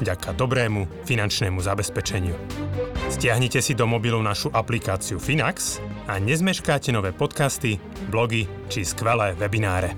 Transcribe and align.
vďaka 0.00 0.34
dobrému 0.34 1.06
finančnému 1.06 1.62
zabezpečeniu. 1.62 2.34
Stiahnite 3.12 3.62
si 3.62 3.76
do 3.78 3.86
mobilu 3.86 4.18
našu 4.24 4.50
aplikáciu 4.50 5.22
Finax 5.22 5.78
a 6.10 6.18
nezmeškáte 6.18 6.90
nové 6.90 7.14
podcasty, 7.14 7.78
blogy 8.10 8.50
či 8.72 8.82
skvelé 8.82 9.38
webináre. 9.38 9.94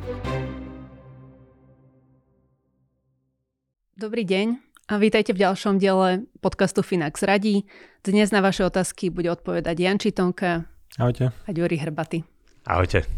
Dobrý 3.96 4.28
deň 4.28 4.60
a 4.92 5.00
vítajte 5.00 5.32
v 5.32 5.40
ďalšom 5.40 5.80
diele 5.80 6.28
podcastu 6.44 6.84
Finax 6.84 7.24
radí. 7.24 7.64
Dnes 8.04 8.28
na 8.28 8.44
vaše 8.44 8.62
otázky 8.62 9.08
bude 9.08 9.32
odpovedať 9.32 9.76
Jan 9.80 9.96
Čitonka 9.96 10.68
Ahojte. 11.00 11.32
a 11.32 11.50
Ďuri 11.50 11.80
Hrbaty. 11.80 12.20
Ahojte. 12.68 13.08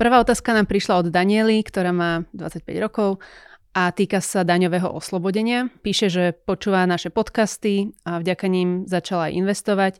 Prvá 0.00 0.16
otázka 0.20 0.56
nám 0.56 0.64
prišla 0.64 1.04
od 1.04 1.06
Daniely, 1.12 1.60
ktorá 1.60 1.92
má 1.92 2.24
25 2.32 2.64
rokov 2.80 3.20
a 3.70 3.94
týka 3.94 4.18
sa 4.18 4.42
daňového 4.42 4.90
oslobodenia. 4.90 5.70
Píše, 5.86 6.10
že 6.10 6.24
počúva 6.34 6.82
naše 6.90 7.14
podcasty 7.14 7.94
a 8.02 8.18
vďaka 8.18 8.46
ním 8.50 8.90
začala 8.90 9.30
aj 9.30 9.36
investovať. 9.38 9.94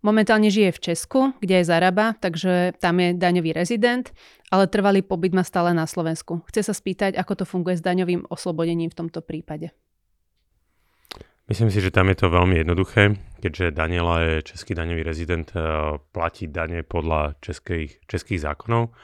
Momentálne 0.00 0.48
žije 0.48 0.72
v 0.72 0.80
Česku, 0.80 1.20
kde 1.44 1.60
je 1.60 1.68
zarába, 1.68 2.16
takže 2.16 2.72
tam 2.80 3.04
je 3.04 3.12
daňový 3.12 3.52
rezident, 3.52 4.08
ale 4.48 4.64
trvalý 4.64 5.04
pobyt 5.04 5.36
má 5.36 5.44
stále 5.44 5.76
na 5.76 5.84
Slovensku. 5.84 6.40
Chce 6.48 6.72
sa 6.72 6.72
spýtať, 6.72 7.20
ako 7.20 7.32
to 7.36 7.44
funguje 7.44 7.76
s 7.76 7.84
daňovým 7.84 8.24
oslobodením 8.32 8.88
v 8.88 8.96
tomto 8.96 9.20
prípade. 9.20 9.76
Myslím 11.52 11.68
si, 11.68 11.84
že 11.84 11.92
tam 11.92 12.08
je 12.08 12.16
to 12.16 12.32
veľmi 12.32 12.64
jednoduché, 12.64 13.20
keďže 13.44 13.76
Daniela 13.76 14.22
je 14.24 14.34
český 14.54 14.72
daňový 14.72 15.02
rezident, 15.04 15.52
eh, 15.52 15.60
platí 16.16 16.48
dane 16.48 16.80
podľa 16.80 17.36
českých, 17.44 18.00
českých 18.08 18.40
zákonov. 18.40 18.94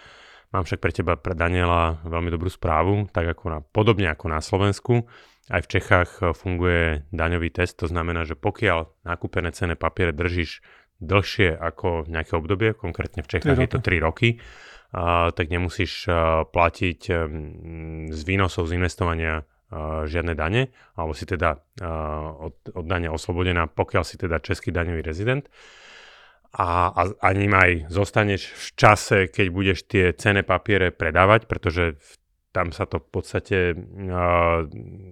Mám 0.57 0.65
však 0.65 0.81
pre 0.81 0.89
teba, 0.89 1.21
pre 1.21 1.37
Daniela, 1.37 2.01
veľmi 2.09 2.33
dobrú 2.33 2.49
správu, 2.49 3.13
tak 3.13 3.29
ako 3.29 3.45
na, 3.53 3.59
podobne 3.61 4.09
ako 4.09 4.33
na 4.33 4.41
Slovensku. 4.41 5.05
Aj 5.53 5.61
v 5.61 5.69
Čechách 5.69 6.25
eh, 6.25 6.33
funguje 6.33 7.05
daňový 7.13 7.53
test, 7.53 7.77
to 7.77 7.93
znamená, 7.93 8.25
že 8.25 8.41
pokiaľ 8.41 9.05
nakúpené 9.05 9.53
cenné 9.53 9.77
papiere 9.77 10.17
držíš 10.17 10.65
dlhšie 11.05 11.53
ako 11.61 12.09
nejaké 12.09 12.33
obdobie, 12.41 12.73
konkrétne 12.73 13.21
v 13.21 13.37
Čechách 13.37 13.61
je 13.61 13.69
to 13.69 13.85
3 13.85 14.01
roky, 14.01 14.41
a, 14.97 15.29
tak 15.29 15.53
nemusíš 15.53 16.09
a, 16.09 16.49
platiť 16.49 17.01
a, 17.05 17.29
z 18.17 18.21
výnosov 18.25 18.65
z 18.73 18.81
investovania 18.81 19.45
žiadne 20.07 20.39
dane, 20.39 20.71
alebo 20.95 21.11
si 21.11 21.27
teda 21.27 21.59
od, 22.39 22.55
od 22.71 22.85
dane 22.87 23.11
oslobodená, 23.11 23.67
pokiaľ 23.67 24.07
si 24.07 24.15
teda 24.15 24.39
český 24.39 24.71
daňový 24.71 25.03
rezident. 25.03 25.51
A, 26.57 26.89
a, 26.89 27.03
a 27.21 27.29
ním 27.37 27.53
aj 27.53 27.93
zostaneš 27.93 28.49
v 28.49 28.69
čase, 28.81 29.19
keď 29.29 29.47
budeš 29.53 29.79
tie 29.85 30.17
cenné 30.17 30.41
papiere 30.41 30.89
predávať, 30.89 31.45
pretože 31.45 32.01
tam 32.51 32.73
sa 32.73 32.89
to 32.89 32.97
v 33.05 33.09
podstate 33.13 33.59
a, 34.09 34.65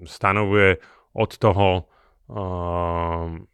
stanovuje 0.08 0.80
od 1.12 1.30
toho, 1.36 1.84
Ehm, 2.24 3.44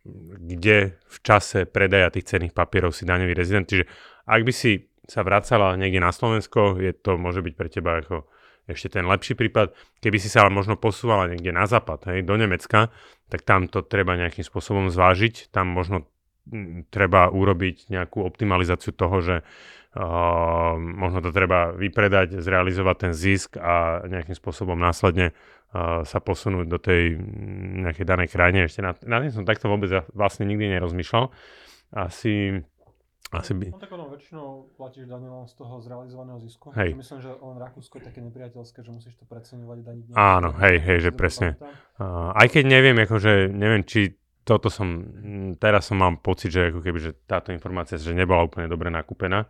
kde 0.46 0.94
v 0.94 1.18
čase 1.26 1.66
predaja 1.66 2.14
tých 2.14 2.30
cenných 2.30 2.54
papierov 2.54 2.94
si 2.94 3.02
daňový 3.02 3.34
rezident. 3.34 3.66
Čiže 3.66 3.90
ak 4.30 4.46
by 4.46 4.52
si 4.54 4.86
sa 5.10 5.26
vracala 5.26 5.74
niekde 5.74 5.98
na 5.98 6.14
Slovensko, 6.14 6.78
je 6.78 6.94
to 6.94 7.18
môže 7.18 7.42
byť 7.42 7.54
pre 7.58 7.66
teba 7.66 7.98
ako 7.98 8.30
ešte 8.70 8.94
ten 8.94 9.10
lepší 9.10 9.34
prípad. 9.34 9.74
Keby 9.98 10.22
si 10.22 10.30
sa 10.30 10.46
ale 10.46 10.54
možno 10.54 10.78
posúvala 10.78 11.26
niekde 11.26 11.50
na 11.50 11.66
západ, 11.66 12.14
hej, 12.14 12.22
do 12.22 12.38
Nemecka, 12.38 12.94
tak 13.26 13.42
tam 13.42 13.66
to 13.66 13.82
treba 13.82 14.14
nejakým 14.14 14.46
spôsobom 14.46 14.86
zvážiť. 14.86 15.50
Tam 15.50 15.66
možno 15.66 16.06
treba 16.90 17.30
urobiť 17.30 17.92
nejakú 17.92 18.24
optimalizáciu 18.24 18.96
toho, 18.96 19.16
že 19.22 19.36
uh, 19.40 20.74
možno 20.76 21.20
to 21.22 21.30
treba 21.30 21.70
vypredať, 21.74 22.40
zrealizovať 22.40 22.96
ten 22.96 23.12
zisk 23.14 23.60
a 23.60 24.04
nejakým 24.06 24.34
spôsobom 24.34 24.78
následne 24.78 25.30
uh, 25.30 26.02
sa 26.02 26.18
posunúť 26.18 26.66
do 26.66 26.78
tej 26.80 27.16
nejakej 27.86 28.06
danej 28.06 28.28
krajine. 28.32 28.66
Ešte 28.66 28.80
na, 28.82 28.96
na 29.06 29.22
tým 29.22 29.32
som 29.32 29.44
takto 29.46 29.70
vôbec 29.70 29.90
vlastne 30.10 30.48
nikdy 30.48 30.70
nerozmýšľal. 30.72 31.30
Asi 31.90 32.62
asi 33.30 33.54
by... 33.54 33.70
No 33.70 33.78
tak 33.78 33.94
ono 33.94 34.10
väčšinou 34.10 34.74
platíš 34.74 35.06
dane 35.06 35.30
len 35.30 35.46
z 35.46 35.54
toho 35.54 35.78
zrealizovaného 35.78 36.42
zisku. 36.42 36.74
Hej. 36.74 36.98
Myslím, 36.98 37.22
že 37.22 37.30
len 37.30 37.56
Rakúsko 37.62 38.02
je 38.02 38.04
také 38.10 38.20
nepriateľské, 38.26 38.82
že 38.82 38.90
musíš 38.90 39.14
to 39.22 39.24
preceňovať 39.30 39.78
daniť. 39.86 40.04
Áno, 40.18 40.50
hej, 40.58 40.82
hej, 40.82 40.98
že 40.98 41.10
presne. 41.14 41.54
Uh, 41.94 42.34
aj 42.34 42.50
keď 42.50 42.64
neviem, 42.66 42.98
akože 42.98 43.54
neviem, 43.54 43.86
či 43.86 44.18
toto 44.44 44.72
som, 44.72 45.04
mm, 45.04 45.60
teraz 45.60 45.88
som 45.92 46.00
mám 46.00 46.18
pocit, 46.18 46.50
že 46.50 46.72
ako 46.72 46.80
keby, 46.80 46.98
že 46.98 47.12
táto 47.28 47.52
informácia, 47.52 48.00
že 48.00 48.16
nebola 48.16 48.46
úplne 48.46 48.66
dobre 48.66 48.88
nakúpená. 48.88 49.46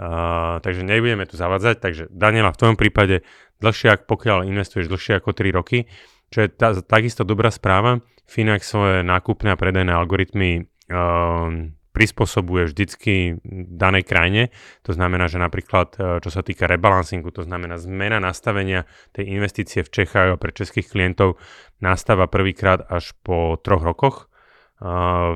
Uh, 0.00 0.56
takže 0.64 0.80
nebudeme 0.80 1.28
tu 1.28 1.36
zavadzať. 1.36 1.76
Takže 1.76 2.02
Daniela, 2.08 2.56
v 2.56 2.60
tvojom 2.60 2.78
prípade 2.80 3.20
dlhšie, 3.60 3.92
ak 3.92 4.08
pokiaľ 4.08 4.48
investuješ 4.48 4.88
dlhšie 4.88 5.20
ako 5.20 5.36
3 5.36 5.52
roky, 5.52 5.84
čo 6.32 6.46
je 6.46 6.48
tá, 6.48 6.72
takisto 6.80 7.26
dobrá 7.26 7.52
správa, 7.52 8.00
Finax 8.24 8.70
svoje 8.70 9.02
nákupné 9.02 9.52
a 9.52 9.58
predajné 9.58 9.90
algoritmy 9.92 10.64
uh, 10.88 11.68
prispôsobuje 11.90 12.70
vždycky 12.70 13.42
danej 13.66 14.06
krajine. 14.06 14.54
To 14.86 14.94
znamená, 14.94 15.26
že 15.26 15.42
napríklad, 15.42 15.98
čo 15.98 16.30
sa 16.30 16.40
týka 16.46 16.70
rebalancingu, 16.70 17.34
to 17.34 17.42
znamená 17.42 17.82
zmena 17.82 18.22
nastavenia 18.22 18.86
tej 19.10 19.34
investície 19.34 19.82
v 19.82 19.90
Čechách 19.90 20.38
pre 20.38 20.54
českých 20.54 20.86
klientov 20.86 21.36
nastáva 21.82 22.30
prvýkrát 22.30 22.86
až 22.86 23.10
po 23.26 23.58
troch 23.58 23.82
rokoch. 23.82 24.29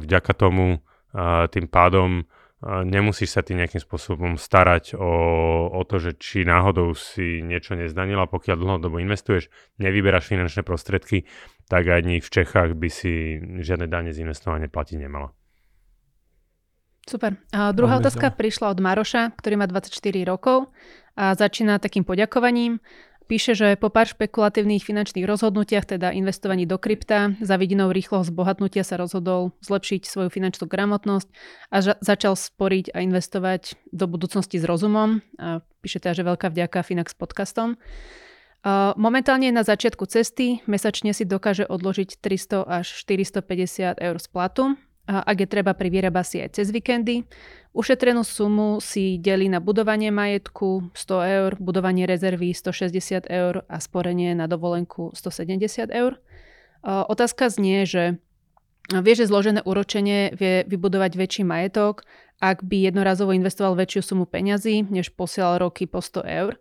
Vďaka 0.00 0.32
tomu 0.34 0.80
tým 1.52 1.66
pádom 1.68 2.24
nemusíš 2.64 3.36
sa 3.36 3.44
ty 3.44 3.52
nejakým 3.52 3.80
spôsobom 3.80 4.40
starať 4.40 4.96
o, 4.96 5.12
o 5.68 5.82
to, 5.84 6.00
že 6.00 6.16
či 6.16 6.48
náhodou 6.48 6.96
si 6.96 7.44
niečo 7.44 7.76
nezdanila, 7.76 8.24
pokiaľ 8.24 8.56
dlhodobo 8.56 8.96
investuješ, 9.04 9.52
nevyberáš 9.76 10.32
finančné 10.32 10.64
prostriedky, 10.64 11.28
tak 11.68 11.92
ani 11.92 12.24
v 12.24 12.28
Čechách 12.28 12.72
by 12.72 12.88
si 12.88 13.36
žiadne 13.60 13.84
dane 13.84 14.16
z 14.16 14.24
investovania 14.24 14.72
platiť 14.72 14.96
nemala. 14.96 15.36
Super. 17.04 17.36
A 17.52 17.68
druhá 17.76 18.00
otázka 18.00 18.32
prišla 18.32 18.72
od 18.72 18.80
Maroša, 18.80 19.36
ktorý 19.36 19.60
má 19.60 19.68
24 19.68 19.92
rokov 20.24 20.72
a 21.20 21.36
začína 21.36 21.76
takým 21.76 22.00
poďakovaním. 22.00 22.80
Píše, 23.24 23.56
že 23.56 23.80
po 23.80 23.88
pár 23.88 24.04
špekulatívnych 24.04 24.84
finančných 24.84 25.24
rozhodnutiach, 25.24 25.88
teda 25.88 26.12
investovaní 26.12 26.68
do 26.68 26.76
krypta, 26.76 27.32
za 27.40 27.56
vidinou 27.56 27.88
rýchloho 27.88 28.20
zbohatnutia 28.20 28.84
sa 28.84 29.00
rozhodol 29.00 29.56
zlepšiť 29.64 30.04
svoju 30.04 30.28
finančnú 30.28 30.68
gramotnosť 30.68 31.28
a 31.72 31.76
ža- 31.80 31.98
začal 32.04 32.36
sporiť 32.36 32.92
a 32.92 33.00
investovať 33.00 33.80
do 33.96 34.04
budúcnosti 34.04 34.60
s 34.60 34.68
rozumom. 34.68 35.24
A 35.40 35.64
píše 35.80 36.04
teda, 36.04 36.20
že 36.20 36.28
veľká 36.28 36.52
vďaka 36.52 36.84
Finax 36.84 37.16
podcastom. 37.16 37.80
Momentálne 38.96 39.52
na 39.52 39.60
začiatku 39.60 40.08
cesty, 40.08 40.64
mesačne 40.64 41.12
si 41.12 41.28
dokáže 41.28 41.68
odložiť 41.68 42.20
300 42.20 42.64
až 42.64 42.86
450 43.08 44.00
eur 44.00 44.16
z 44.16 44.26
platu 44.28 44.76
ak 45.04 45.36
je 45.44 45.48
treba, 45.48 45.76
privyrába 45.76 46.24
si 46.24 46.40
aj 46.40 46.56
cez 46.56 46.72
víkendy. 46.72 47.28
Ušetrenú 47.76 48.24
sumu 48.24 48.80
si 48.80 49.20
delí 49.20 49.52
na 49.52 49.60
budovanie 49.60 50.08
majetku 50.08 50.94
100 50.96 51.34
eur, 51.36 51.50
budovanie 51.60 52.08
rezervy 52.08 52.54
160 52.56 53.28
eur 53.28 53.68
a 53.68 53.76
sporenie 53.82 54.32
na 54.32 54.48
dovolenku 54.48 55.12
170 55.12 55.92
eur. 55.92 56.16
Otázka 56.84 57.50
znie, 57.52 57.84
že 57.84 58.22
vie, 58.88 59.14
že 59.16 59.28
zložené 59.28 59.64
úročenie 59.64 60.32
vie 60.36 60.64
vybudovať 60.68 61.16
väčší 61.16 61.42
majetok, 61.44 62.04
ak 62.40 62.64
by 62.64 62.88
jednorazovo 62.88 63.32
investoval 63.32 63.76
väčšiu 63.76 64.00
sumu 64.04 64.24
peňazí, 64.28 64.88
než 64.88 65.12
posielal 65.12 65.60
roky 65.60 65.88
po 65.88 66.04
100 66.04 66.24
eur. 66.24 66.56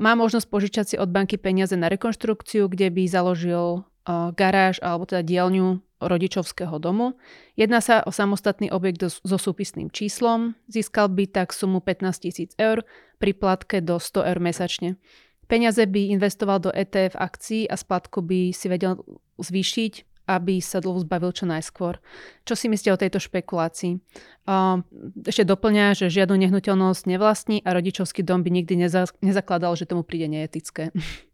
Má 0.00 0.12
možnosť 0.16 0.48
požičať 0.48 0.84
si 0.88 0.96
od 0.96 1.12
banky 1.12 1.36
peniaze 1.36 1.76
na 1.76 1.92
rekonštrukciu, 1.92 2.72
kde 2.72 2.88
by 2.88 3.04
založil 3.04 3.84
garáž 4.08 4.80
alebo 4.80 5.04
teda 5.04 5.20
dielňu 5.20 5.84
rodičovského 6.00 6.78
domu. 6.78 7.18
Jedná 7.58 7.82
sa 7.82 8.06
o 8.06 8.14
samostatný 8.14 8.70
objekt 8.70 9.02
so 9.02 9.38
súpisným 9.38 9.90
číslom. 9.90 10.54
Získal 10.70 11.10
by 11.10 11.26
tak 11.26 11.50
sumu 11.50 11.82
15 11.82 12.24
tisíc 12.24 12.50
eur 12.58 12.86
pri 13.18 13.34
platke 13.34 13.82
do 13.82 13.98
100 13.98 14.30
eur 14.30 14.38
mesačne. 14.38 14.96
Peniaze 15.48 15.80
by 15.88 16.12
investoval 16.12 16.60
do 16.60 16.70
ETF 16.70 17.16
akcií 17.16 17.64
a 17.66 17.74
splatku 17.74 18.20
by 18.20 18.52
si 18.52 18.68
vedel 18.68 19.00
zvýšiť, 19.40 19.92
aby 20.28 20.60
sa 20.60 20.84
dlhu 20.84 21.08
zbavil 21.08 21.32
čo 21.32 21.48
najskôr. 21.48 21.96
Čo 22.44 22.52
si 22.52 22.68
myslíte 22.68 22.92
o 22.92 23.00
tejto 23.00 23.16
špekulácii? 23.16 23.96
Ešte 25.24 25.48
doplňa, 25.48 25.96
že 25.96 26.12
žiadnu 26.12 26.36
nehnuteľnosť 26.36 27.08
nevlastní 27.08 27.64
a 27.64 27.72
rodičovský 27.72 28.20
dom 28.20 28.44
by 28.44 28.52
nikdy 28.52 28.76
nezakladal, 29.24 29.72
že 29.72 29.88
tomu 29.88 30.04
príde 30.04 30.28
neetické. 30.28 30.92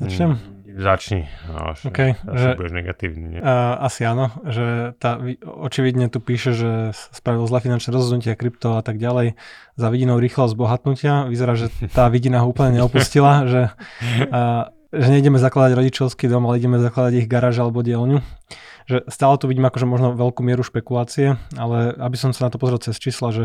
Začnem? 0.00 0.30
Mm, 0.32 0.80
začni, 0.80 1.28
až, 1.52 1.92
okay, 1.92 2.16
asi 2.24 2.40
že, 2.40 2.56
budeš 2.56 2.72
negatívny. 2.72 3.26
Nie? 3.36 3.40
Uh, 3.44 3.76
asi 3.84 4.08
áno, 4.08 4.32
že 4.48 4.96
tá, 4.96 5.20
očividne 5.44 6.08
tu 6.08 6.24
píše, 6.24 6.56
že 6.56 6.96
spravil 7.12 7.44
zlé 7.44 7.60
finančné 7.60 7.92
rozhodnutia, 7.92 8.32
krypto 8.32 8.80
a 8.80 8.82
tak 8.82 8.96
ďalej 8.96 9.36
za 9.76 9.86
vidinou 9.92 10.16
rýchlosť 10.16 10.56
bohatnutia. 10.56 11.28
Vyzerá, 11.28 11.52
že 11.52 11.68
tá 11.92 12.08
vidina 12.08 12.40
ho 12.40 12.48
úplne 12.48 12.80
neopustila, 12.80 13.44
že, 13.44 13.62
uh, 14.32 14.72
že 14.88 15.08
nejdeme 15.12 15.36
zakladať 15.36 15.76
rodičovský 15.76 16.32
dom, 16.32 16.48
ale 16.48 16.56
ideme 16.56 16.80
zakladať 16.80 17.12
ich 17.20 17.28
garáž 17.28 17.60
alebo 17.60 17.84
dielňu 17.84 18.24
že 18.90 19.06
stále 19.06 19.38
tu 19.38 19.46
vidím 19.46 19.62
akože 19.70 19.86
možno 19.86 20.18
veľkú 20.18 20.42
mieru 20.42 20.66
špekulácie, 20.66 21.38
ale 21.54 21.94
aby 21.94 22.16
som 22.18 22.34
sa 22.34 22.46
na 22.46 22.50
to 22.50 22.58
pozrel 22.58 22.82
cez 22.82 22.98
čísla, 22.98 23.30
že 23.30 23.44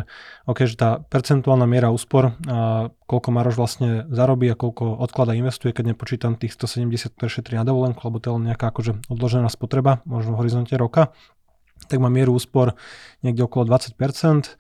OK, 0.50 0.66
že 0.66 0.74
tá 0.74 1.06
percentuálna 1.06 1.70
miera 1.70 1.94
úspor, 1.94 2.34
a 2.50 2.90
koľko 3.06 3.30
Maroš 3.30 3.56
vlastne 3.62 3.90
zarobí 4.10 4.50
a 4.50 4.58
koľko 4.58 4.98
odklada 4.98 5.38
investuje, 5.38 5.70
keď 5.70 5.94
nepočítam 5.94 6.34
tých 6.34 6.58
170, 6.58 7.14
ktoré 7.14 7.30
šetrí 7.30 7.54
na 7.54 7.66
dovolenku, 7.70 8.02
alebo 8.02 8.18
to 8.18 8.34
je 8.34 8.36
len 8.42 8.46
nejaká 8.50 8.74
akože 8.74 9.06
odložená 9.06 9.46
spotreba, 9.54 10.02
možno 10.10 10.34
v 10.34 10.42
horizonte 10.42 10.74
roka, 10.74 11.14
tak 11.86 12.02
má 12.02 12.10
mieru 12.10 12.34
úspor 12.34 12.74
niekde 13.22 13.46
okolo 13.46 13.70
20% 13.70 14.58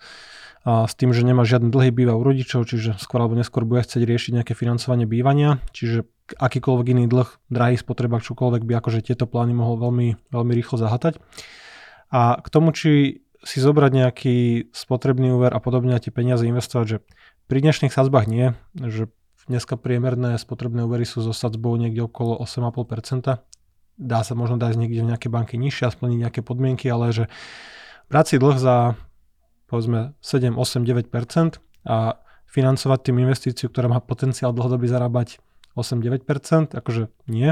a 0.65 0.89
s 0.89 0.97
tým, 0.97 1.13
že 1.13 1.21
nemá 1.21 1.45
žiadny 1.45 1.69
dlhý 1.69 1.93
býva 1.93 2.17
u 2.17 2.25
rodičov, 2.25 2.65
čiže 2.65 2.97
skôr 2.97 3.21
alebo 3.21 3.37
neskôr 3.37 3.69
bude 3.69 3.85
chcieť 3.85 4.01
riešiť 4.01 4.31
nejaké 4.41 4.53
financovanie 4.57 5.05
bývania, 5.05 5.61
čiže 5.77 6.09
akýkoľvek 6.41 6.87
iný 6.97 7.05
dlh, 7.05 7.29
drahý 7.53 7.77
spotrebák, 7.77 8.25
čokoľvek 8.25 8.65
by 8.65 8.73
akože 8.81 9.05
tieto 9.05 9.29
plány 9.29 9.53
mohol 9.53 9.77
veľmi, 9.77 10.33
veľmi 10.33 10.53
rýchlo 10.57 10.81
zahatať. 10.81 11.21
A 12.09 12.41
k 12.41 12.47
tomu, 12.49 12.73
či 12.73 13.21
si 13.45 13.61
zobrať 13.61 13.91
nejaký 13.93 14.37
spotrebný 14.73 15.37
úver 15.37 15.53
a 15.53 15.61
podobne 15.61 15.93
a 15.93 16.01
tie 16.01 16.09
peniaze 16.09 16.41
investovať, 16.49 16.85
že 16.89 16.97
pri 17.45 17.61
dnešných 17.61 17.93
sadzbách 17.93 18.25
nie, 18.25 18.57
že 18.73 19.13
dneska 19.45 19.77
priemerné 19.77 20.41
spotrebné 20.41 20.89
úvery 20.89 21.05
sú 21.05 21.21
so 21.21 21.29
sadzbou 21.29 21.77
niekde 21.77 22.01
okolo 22.09 22.41
8,5%. 22.41 23.37
Dá 24.01 24.19
sa 24.25 24.33
možno 24.33 24.57
dať 24.57 24.81
niekde 24.81 25.05
v 25.05 25.09
nejaké 25.13 25.29
banky 25.29 25.61
nižšie 25.61 25.85
a 25.85 25.93
splniť 25.93 26.17
nejaké 26.25 26.41
podmienky, 26.41 26.89
ale 26.89 27.13
že 27.13 27.29
brať 28.09 28.25
si 28.33 28.35
dlh 28.41 28.57
za 28.57 28.97
povedzme 29.65 30.13
7, 30.21 30.55
8, 30.57 30.85
9% 30.85 31.61
a 31.85 32.21
financovať 32.49 32.99
tým 33.11 33.17
investíciu, 33.25 33.67
ktorá 33.67 33.91
má 33.91 33.99
potenciál 33.99 34.55
dlhodobý 34.55 34.87
zarábať 34.87 35.43
8-9%, 35.75 36.71
akože 36.71 37.11
nie. 37.27 37.51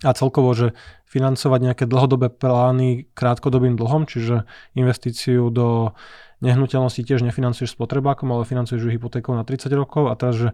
A 0.00 0.10
celkovo, 0.14 0.50
že 0.54 0.74
financovať 1.06 1.60
nejaké 1.60 1.84
dlhodobé 1.86 2.30
plány 2.30 3.10
krátkodobým 3.14 3.74
dlhom, 3.74 4.06
čiže 4.06 4.46
investíciu 4.74 5.50
do 5.50 5.94
nehnuteľnosti 6.40 7.04
tiež 7.04 7.20
nefinancuješ 7.24 7.76
spotrebákom, 7.76 8.28
ale 8.32 8.48
financuješ 8.48 8.80
ju 8.80 8.90
hypotékou 8.92 9.36
na 9.36 9.44
30 9.44 9.68
rokov 9.76 10.08
a 10.08 10.14
teraz, 10.16 10.34
že 10.36 10.48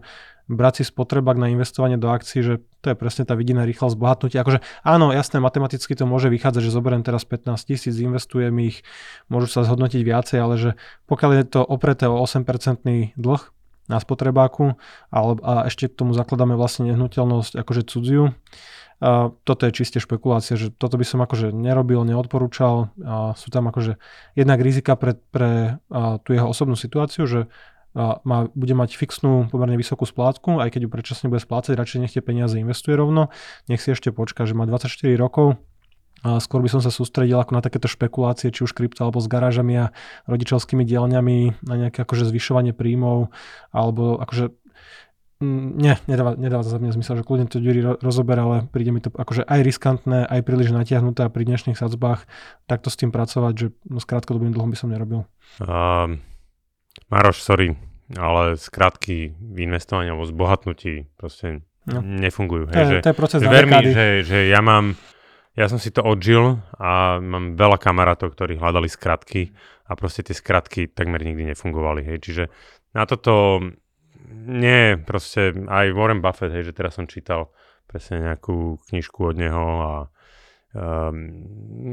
brať 0.47 0.83
si 0.83 0.83
spotrebák 0.87 1.35
na 1.35 1.51
investovanie 1.51 1.99
do 1.99 2.07
akcií, 2.07 2.43
že 2.43 2.63
to 2.79 2.91
je 2.91 2.95
presne 2.95 3.27
tá 3.27 3.35
vidina 3.35 3.67
rýchla 3.67 3.91
zbohatnutia. 3.91 4.43
Akože 4.43 4.59
áno, 4.83 5.11
jasné, 5.11 5.43
matematicky 5.43 5.95
to 5.95 6.07
môže 6.07 6.31
vychádzať, 6.31 6.61
že 6.63 6.71
zoberiem 6.71 7.03
teraz 7.03 7.27
15 7.27 7.55
tisíc, 7.67 7.95
investujem 7.99 8.55
ich, 8.63 8.83
môžu 9.27 9.47
sa 9.51 9.67
zhodnotiť 9.67 10.01
viacej, 10.03 10.37
ale 10.39 10.55
že 10.55 10.69
pokiaľ 11.07 11.31
je 11.39 11.45
to 11.55 11.61
opreté 11.63 12.07
o 12.07 12.19
8% 12.19 12.47
dlh, 13.15 13.41
na 13.87 14.03
spotrebáku 14.03 14.75
ale, 15.09 15.31
a 15.41 15.71
ešte 15.71 15.87
k 15.87 15.95
tomu 15.95 16.11
zakladáme 16.11 16.59
vlastne 16.59 16.91
nehnuteľnosť 16.91 17.55
akože 17.63 17.87
cudziu. 17.87 18.35
Toto 18.97 19.61
je 19.61 19.71
čiste 19.77 20.01
špekulácia, 20.01 20.57
že 20.57 20.73
toto 20.73 20.97
by 20.97 21.05
som 21.05 21.21
akože 21.21 21.53
nerobil, 21.53 22.01
neodporúčal. 22.01 22.89
A 23.05 23.37
sú 23.37 23.53
tam 23.53 23.69
akože 23.69 24.01
jednak 24.33 24.57
rizika 24.57 24.97
pre, 24.97 25.21
pre 25.29 25.77
a, 25.93 26.17
tú 26.17 26.33
jeho 26.33 26.49
osobnú 26.49 26.73
situáciu, 26.73 27.29
že 27.29 27.45
má, 27.97 28.45
bude 28.53 28.77
mať 28.77 28.93
fixnú 28.93 29.49
pomerne 29.49 29.73
vysokú 29.73 30.05
splátku, 30.05 30.61
aj 30.61 30.69
keď 30.69 30.85
ju 30.85 30.89
predčasne 30.89 31.27
bude 31.33 31.41
splácať, 31.41 31.73
radšej 31.73 31.99
nech 32.05 32.13
tie 32.13 32.21
peniaze 32.21 32.53
investuje 32.61 32.93
rovno, 32.93 33.33
nech 33.65 33.81
si 33.81 33.89
ešte 33.89 34.13
počká, 34.13 34.45
že 34.45 34.53
má 34.53 34.69
24 34.69 35.17
rokov, 35.17 35.57
a 36.25 36.41
skôr 36.41 36.65
by 36.65 36.69
som 36.73 36.81
sa 36.81 36.89
sústredil 36.89 37.37
ako 37.37 37.53
na 37.53 37.61
takéto 37.61 37.85
špekulácie, 37.85 38.49
či 38.49 38.65
už 38.65 38.73
krypto 38.73 39.05
alebo 39.05 39.21
s 39.21 39.29
garážami 39.29 39.73
a 39.77 39.85
rodičovskými 40.25 40.81
dielňami, 40.81 41.61
na 41.61 41.75
nejaké 41.77 42.01
akože 42.01 42.25
zvyšovanie 42.33 42.73
príjmov, 42.73 43.29
alebo 43.69 44.17
akože 44.17 44.49
mm, 45.41 45.67
nie, 45.77 45.95
nedáva, 46.05 46.37
nedáva 46.37 46.63
za 46.65 46.77
mňa 46.77 46.95
zmysel, 46.97 47.21
že 47.21 47.23
kľudne 47.25 47.47
to 47.49 47.61
Ďuri 47.61 48.01
rozober, 48.01 48.37
ale 48.37 48.55
príde 48.69 48.91
mi 48.93 49.01
to 49.01 49.09
akože 49.13 49.45
aj 49.45 49.59
riskantné, 49.65 50.25
aj 50.27 50.41
príliš 50.45 50.73
natiahnuté 50.73 51.25
a 51.25 51.33
pri 51.33 51.47
dnešných 51.47 51.77
sadzbách 51.77 52.25
takto 52.69 52.87
s 52.91 52.99
tým 52.99 53.09
pracovať, 53.09 53.53
že 53.57 53.67
no, 53.89 53.97
s 54.01 54.05
krátkodobým 54.05 54.53
dlhom 54.53 54.73
by 54.73 54.77
som 54.77 54.89
nerobil. 54.89 55.25
Um, 55.63 56.21
Maroš, 57.09 57.45
sorry, 57.45 57.77
ale 58.15 58.55
skrátky 58.55 59.35
v 59.35 59.57
investovaní 59.63 60.11
alebo 60.11 60.25
zbohatnutí 60.27 61.11
proste 61.19 61.65
no. 61.87 61.99
nefungujú. 62.01 62.71
To, 62.71 62.79
je, 62.79 62.87
že, 62.87 62.97
to 63.03 63.11
je 63.11 63.17
proces 63.17 63.39
ver 63.43 63.67
mi, 63.67 63.79
že, 63.91 64.23
že 64.23 64.47
ja 64.47 64.63
mám 64.63 64.95
ja 65.57 65.65
som 65.65 65.81
si 65.81 65.89
to 65.89 66.05
odžil 66.05 66.61
a 66.77 67.17
mám 67.17 67.57
veľa 67.57 67.81
kamarátov, 67.81 68.37
ktorí 68.37 68.61
hľadali 68.61 68.85
skratky 68.85 69.49
a 69.89 69.97
proste 69.97 70.21
tie 70.21 70.37
skratky 70.37 70.85
takmer 70.85 71.25
nikdy 71.25 71.49
nefungovali. 71.49 72.05
Hej. 72.05 72.17
Čiže 72.29 72.43
na 72.93 73.09
toto 73.09 73.57
nie, 74.47 74.97
proste 75.01 75.53
aj 75.53 75.93
Warren 75.93 76.23
Buffett, 76.23 76.53
hej, 76.53 76.71
že 76.71 76.77
teraz 76.77 76.95
som 76.95 77.05
čítal 77.05 77.51
presne 77.87 78.19
nejakú 78.19 78.81
knižku 78.91 79.19
od 79.31 79.35
neho 79.39 79.65
a 79.83 79.93
Um, 80.77 81.41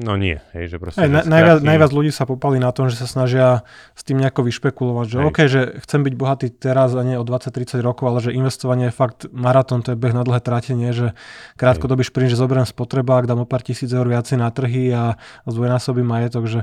no 0.05 0.19
nie, 0.19 0.37
hej, 0.53 0.67
že 0.67 0.77
proste... 0.77 1.09
Na, 1.09 1.25
najviac, 1.25 1.65
najviac 1.65 1.91
ľudí 1.95 2.13
sa 2.13 2.29
popali 2.29 2.61
na 2.61 2.69
tom, 2.69 2.93
že 2.93 3.01
sa 3.01 3.09
snažia 3.09 3.65
s 3.97 4.03
tým 4.05 4.21
nejako 4.21 4.45
vyšpekulovať, 4.45 5.07
že 5.09 5.17
hej. 5.17 5.27
OK, 5.31 5.39
že 5.47 5.61
chcem 5.87 6.05
byť 6.05 6.15
bohatý 6.19 6.47
teraz 6.53 6.93
a 6.93 7.01
nie 7.01 7.17
o 7.17 7.25
20-30 7.25 7.81
rokov, 7.81 8.13
ale 8.13 8.19
že 8.21 8.37
investovanie 8.37 8.91
je 8.91 8.99
fakt 8.99 9.31
maratón, 9.33 9.81
to 9.81 9.95
je 9.95 9.97
beh 9.97 10.13
na 10.13 10.21
dlhé 10.21 10.43
trátenie, 10.43 10.91
že 10.93 11.17
krátkodobý 11.57 12.05
šprint, 12.05 12.35
že 12.35 12.37
zoberiem 12.37 12.69
spotrebák, 12.69 13.25
dám 13.25 13.47
o 13.47 13.49
pár 13.49 13.65
tisíc 13.65 13.89
eur 13.89 14.05
viacej 14.05 14.37
na 14.37 14.51
trhy 14.53 14.93
a 14.93 15.17
zdvojnásobím 15.49 16.05
majetok, 16.05 16.45
že 16.45 16.61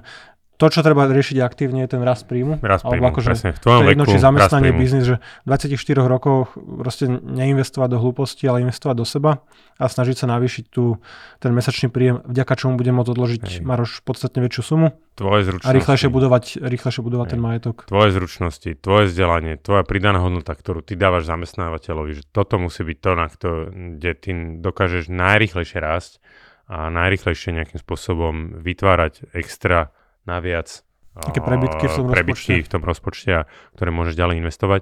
to, 0.61 0.69
čo 0.69 0.85
treba 0.85 1.09
riešiť 1.09 1.41
aktívne, 1.41 1.81
je 1.81 1.97
ten 1.97 2.05
rast 2.05 2.29
príjmu. 2.29 2.61
Rast 2.61 2.85
príjmu, 2.85 3.09
akože, 3.09 3.27
presne. 3.33 3.49
V 3.57 3.61
tvojom 3.65 3.81
jedno, 3.89 4.05
či 4.05 4.21
zamestnanie, 4.21 4.69
biznis, 4.69 5.09
že 5.09 5.15
v 5.17 5.47
24 5.49 6.05
rokoch 6.05 6.53
proste 6.53 7.09
neinvestovať 7.09 7.89
do 7.89 7.97
hlúposti, 7.97 8.45
ale 8.45 8.61
investovať 8.61 8.95
do 9.01 9.05
seba 9.09 9.41
a 9.81 9.89
snažiť 9.89 10.21
sa 10.21 10.29
navýšiť 10.29 10.65
tu 10.69 11.01
ten 11.41 11.49
mesačný 11.49 11.89
príjem, 11.89 12.21
vďaka 12.29 12.53
čomu 12.53 12.77
budem 12.77 12.93
môcť 12.93 13.09
odložiť 13.09 13.41
Hej. 13.41 13.65
Maroš 13.65 14.05
podstatne 14.05 14.45
väčšiu 14.45 14.61
sumu. 14.61 14.93
Tvoje 15.17 15.49
zručnosti. 15.49 15.65
A 15.65 15.73
rýchlejšie 15.73 16.09
budovať, 16.13 16.43
rýchlejšie 16.61 17.01
budovať 17.01 17.27
ten 17.33 17.41
majetok. 17.41 17.75
Tvoje 17.89 18.09
zručnosti, 18.13 18.69
tvoje 18.77 19.09
vzdelanie, 19.09 19.57
tvoja 19.57 19.81
pridaná 19.81 20.21
hodnota, 20.21 20.53
ktorú 20.53 20.85
ty 20.85 20.93
dávaš 20.93 21.25
zamestnávateľovi, 21.25 22.21
že 22.21 22.23
toto 22.29 22.61
musí 22.61 22.85
byť 22.85 22.97
to, 23.01 23.11
na 23.17 23.27
to, 23.33 23.49
kde 23.97 24.11
ty 24.13 24.29
dokážeš 24.61 25.09
najrýchlejšie 25.09 25.81
rásť 25.81 26.21
a 26.69 26.87
najrýchlejšie 26.93 27.57
nejakým 27.57 27.81
spôsobom 27.81 28.61
vytvárať 28.61 29.33
extra 29.33 29.89
naviac 30.25 30.83
Také 31.11 31.43
prebytky 31.43 31.91
v 31.91 31.95
tom 31.99 32.07
prebytky 32.07 32.53
rozpočte. 32.55 32.67
v 32.67 32.71
tom 32.71 32.83
rozpočte, 32.87 33.31
ktoré 33.75 33.89
môžeš 33.91 34.15
ďalej 34.15 34.35
investovať. 34.39 34.81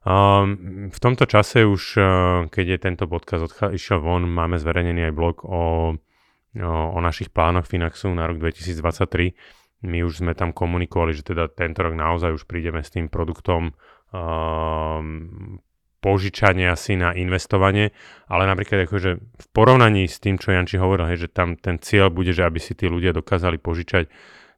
Um, 0.00 0.88
v 0.88 0.98
tomto 0.98 1.28
čase 1.28 1.68
už, 1.68 1.82
uh, 2.00 2.04
keď 2.48 2.66
je 2.72 2.78
tento 2.80 3.04
podcast 3.04 3.52
odchá- 3.52 3.68
išiel 3.68 4.00
von, 4.00 4.24
máme 4.24 4.56
zverejnený 4.56 5.12
aj 5.12 5.14
blog 5.14 5.44
o, 5.44 5.52
o, 5.52 6.72
o 6.96 6.98
našich 7.04 7.28
plánoch 7.28 7.68
Finaxu 7.68 8.08
na 8.08 8.24
rok 8.24 8.40
2023. 8.40 9.36
My 9.84 10.00
už 10.00 10.24
sme 10.24 10.32
tam 10.32 10.56
komunikovali, 10.56 11.12
že 11.12 11.28
teda 11.28 11.52
tento 11.52 11.84
rok 11.84 11.92
naozaj 11.92 12.32
už 12.32 12.48
prídeme 12.48 12.80
s 12.80 12.96
tým 12.96 13.12
produktom 13.12 13.76
um, 14.16 15.60
požičania 16.00 16.72
si 16.80 16.96
na 16.96 17.12
investovanie, 17.12 17.92
ale 18.32 18.48
napríklad 18.48 18.88
akože 18.88 19.10
v 19.20 19.46
porovnaní 19.52 20.08
s 20.08 20.16
tým, 20.16 20.40
čo 20.40 20.56
Janči 20.56 20.80
hovoril, 20.80 21.12
hej, 21.12 21.28
že 21.28 21.32
tam 21.32 21.60
ten 21.60 21.76
cieľ 21.76 22.08
bude, 22.08 22.32
že 22.32 22.48
aby 22.48 22.56
si 22.56 22.72
tí 22.72 22.88
ľudia 22.88 23.12
dokázali 23.12 23.60
požičať 23.60 24.08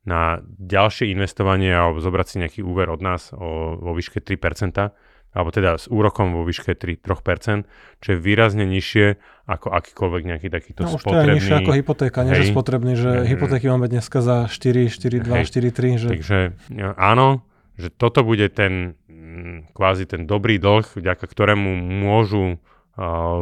na 0.03 0.43
ďalšie 0.59 1.15
investovanie 1.15 1.71
alebo 1.71 2.03
zobrať 2.03 2.27
si 2.27 2.37
nejaký 2.43 2.61
úver 2.67 2.91
od 2.91 2.99
nás 2.99 3.31
o, 3.31 3.79
vo 3.79 3.95
výške 3.95 4.19
3%, 4.19 4.39
alebo 5.33 5.49
teda 5.55 5.79
s 5.79 5.87
úrokom 5.89 6.35
vo 6.35 6.43
výške 6.43 6.75
3, 6.75 6.99
3%, 6.99 7.65
čo 8.03 8.09
je 8.13 8.19
výrazne 8.19 8.67
nižšie 8.67 9.07
ako 9.47 9.71
akýkoľvek 9.71 10.23
nejaký 10.27 10.49
takýto 10.51 10.85
no, 10.85 10.99
spotrebný. 10.99 10.99
už 10.99 11.07
to 11.07 11.19
je 11.23 11.37
nižšie 11.39 11.55
ako 11.63 11.73
hypotéka, 11.79 12.19
nie 12.27 12.35
že 12.35 12.45
spotrebný, 12.51 12.93
že 12.99 13.11
mm, 13.23 13.27
hypotéky 13.31 13.67
máme 13.71 13.87
dneska 13.87 14.19
za 14.21 14.51
4, 14.51 14.91
4, 14.91 15.23
2, 15.23 15.39
hej. 15.39 15.45
4, 15.49 15.71
3. 15.71 16.03
Že... 16.03 16.09
Takže 16.19 16.39
áno, 16.99 17.47
že 17.79 17.89
toto 17.95 18.27
bude 18.27 18.51
ten 18.51 18.99
mm, 19.07 19.73
kvázi 19.73 20.11
ten 20.11 20.27
dobrý 20.27 20.59
dlh, 20.59 20.99
vďaka 20.99 21.25
ktorému 21.25 21.71
môžu 21.79 22.59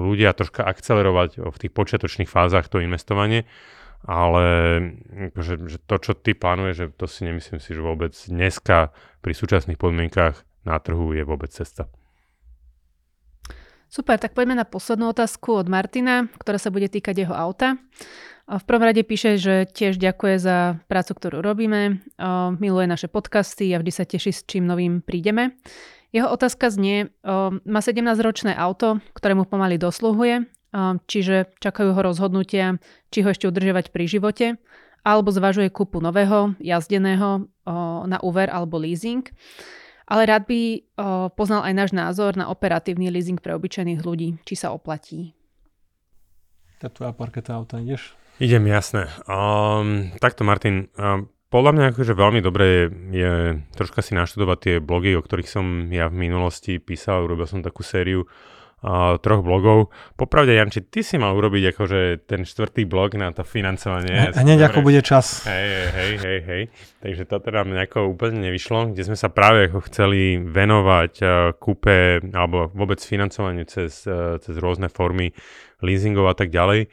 ľudia 0.07 0.31
troška 0.31 0.63
akcelerovať 0.63 1.43
v 1.43 1.57
tých 1.59 1.73
počiatočných 1.75 2.31
fázach 2.31 2.71
to 2.71 2.79
investovanie 2.79 3.51
ale 4.05 4.45
že, 5.37 5.61
že 5.69 5.79
to, 5.85 5.97
čo 6.01 6.13
ty 6.17 6.33
plánuješ, 6.33 6.75
že 6.77 6.87
to 6.97 7.05
si 7.05 7.29
nemyslím 7.29 7.61
si, 7.61 7.77
že 7.77 7.85
vôbec 7.85 8.17
dneska 8.17 8.97
pri 9.21 9.33
súčasných 9.37 9.77
podmienkách 9.77 10.41
na 10.65 10.77
trhu 10.81 11.13
je 11.13 11.25
vôbec 11.25 11.53
cesta. 11.53 11.89
Super, 13.91 14.23
tak 14.23 14.39
poďme 14.39 14.63
na 14.63 14.67
poslednú 14.69 15.11
otázku 15.11 15.61
od 15.61 15.67
Martina, 15.67 16.31
ktorá 16.39 16.63
sa 16.63 16.71
bude 16.71 16.87
týkať 16.87 17.27
jeho 17.27 17.35
auta. 17.35 17.75
V 18.47 18.65
prvom 18.67 18.87
rade 18.87 19.03
píše, 19.03 19.39
že 19.39 19.67
tiež 19.67 19.99
ďakuje 19.99 20.39
za 20.39 20.79
prácu, 20.87 21.11
ktorú 21.15 21.39
robíme, 21.43 22.03
miluje 22.59 22.87
naše 22.87 23.07
podcasty 23.11 23.71
a 23.75 23.83
vždy 23.83 23.93
sa 23.95 24.07
teší, 24.07 24.31
s 24.31 24.47
čím 24.47 24.67
novým 24.67 25.03
prídeme. 25.03 25.59
Jeho 26.11 26.27
otázka 26.31 26.71
znie, 26.71 27.15
má 27.67 27.81
17-ročné 27.83 28.55
auto, 28.59 28.99
ktoré 29.15 29.39
mu 29.39 29.47
pomaly 29.47 29.79
dosluhuje 29.79 30.47
čiže 31.07 31.51
čakajú 31.59 31.95
ho 31.95 32.01
rozhodnutia, 32.01 32.79
či 33.11 33.27
ho 33.27 33.31
ešte 33.31 33.51
udržiavať 33.51 33.91
pri 33.91 34.05
živote, 34.07 34.47
alebo 35.03 35.33
zvažuje 35.33 35.73
kúpu 35.73 35.99
nového, 35.99 36.55
jazdeného 36.61 37.49
na 38.07 38.19
úver 38.21 38.53
alebo 38.53 38.77
leasing. 38.77 39.25
Ale 40.11 40.27
rád 40.27 40.51
by 40.51 40.83
poznal 41.39 41.63
aj 41.63 41.75
náš 41.75 41.91
názor 41.95 42.35
na 42.35 42.51
operatívny 42.51 43.09
leasing 43.15 43.39
pre 43.39 43.55
obyčajných 43.55 44.03
ľudí, 44.03 44.43
či 44.43 44.55
sa 44.59 44.75
oplatí. 44.75 45.33
Tá 46.83 46.91
tvoja 46.91 47.15
parketa 47.15 47.55
auta, 47.55 47.79
ideš? 47.79 48.19
Idem, 48.41 48.65
jasné. 48.67 49.07
Um, 49.29 50.17
takto, 50.17 50.49
Martin, 50.49 50.89
um, 50.97 51.29
podľa 51.53 51.77
mňa 51.77 51.85
akože 51.93 52.17
veľmi 52.17 52.41
dobré 52.41 52.67
je, 52.67 52.85
je 53.13 53.33
troška 53.77 54.01
si 54.01 54.17
naštudovať 54.17 54.59
tie 54.59 54.75
blogy, 54.81 55.13
o 55.13 55.21
ktorých 55.21 55.51
som 55.51 55.93
ja 55.93 56.09
v 56.09 56.25
minulosti 56.25 56.81
písal, 56.81 57.29
urobil 57.29 57.45
som 57.45 57.61
takú 57.61 57.85
sériu 57.85 58.25
uh, 58.25 58.29
troch 59.21 59.45
blogov. 59.45 59.93
Popravde, 60.17 60.57
Janči, 60.57 60.81
ty 60.89 61.05
si 61.05 61.21
mal 61.21 61.37
urobiť 61.37 61.77
akože 61.77 62.01
ten 62.25 62.49
štvrtý 62.49 62.89
blog 62.89 63.13
na 63.21 63.29
to 63.29 63.45
financovanie. 63.45 64.33
A 64.33 64.41
hneď 64.41 64.73
ako 64.73 64.81
bude 64.81 65.05
čas. 65.05 65.45
Hej, 65.45 65.69
hej, 65.93 66.13
hej, 66.17 66.39
hej. 66.49 66.63
Takže 67.05 67.23
to 67.29 67.37
teda 67.45 67.69
nejako 67.69 68.09
úplne 68.09 68.49
nevyšlo, 68.49 68.97
kde 68.97 69.03
sme 69.05 69.17
sa 69.21 69.29
práve 69.29 69.69
ako 69.69 69.85
chceli 69.93 70.41
venovať 70.41 71.13
kúpe 71.61 72.25
alebo 72.33 72.73
vôbec 72.73 73.01
financovanie 73.05 73.69
cez, 73.69 74.09
uh, 74.09 74.41
cez 74.41 74.57
rôzne 74.57 74.89
formy 74.89 75.37
leasingov 75.85 76.33
a 76.33 76.37
tak 76.37 76.49
ďalej. 76.49 76.89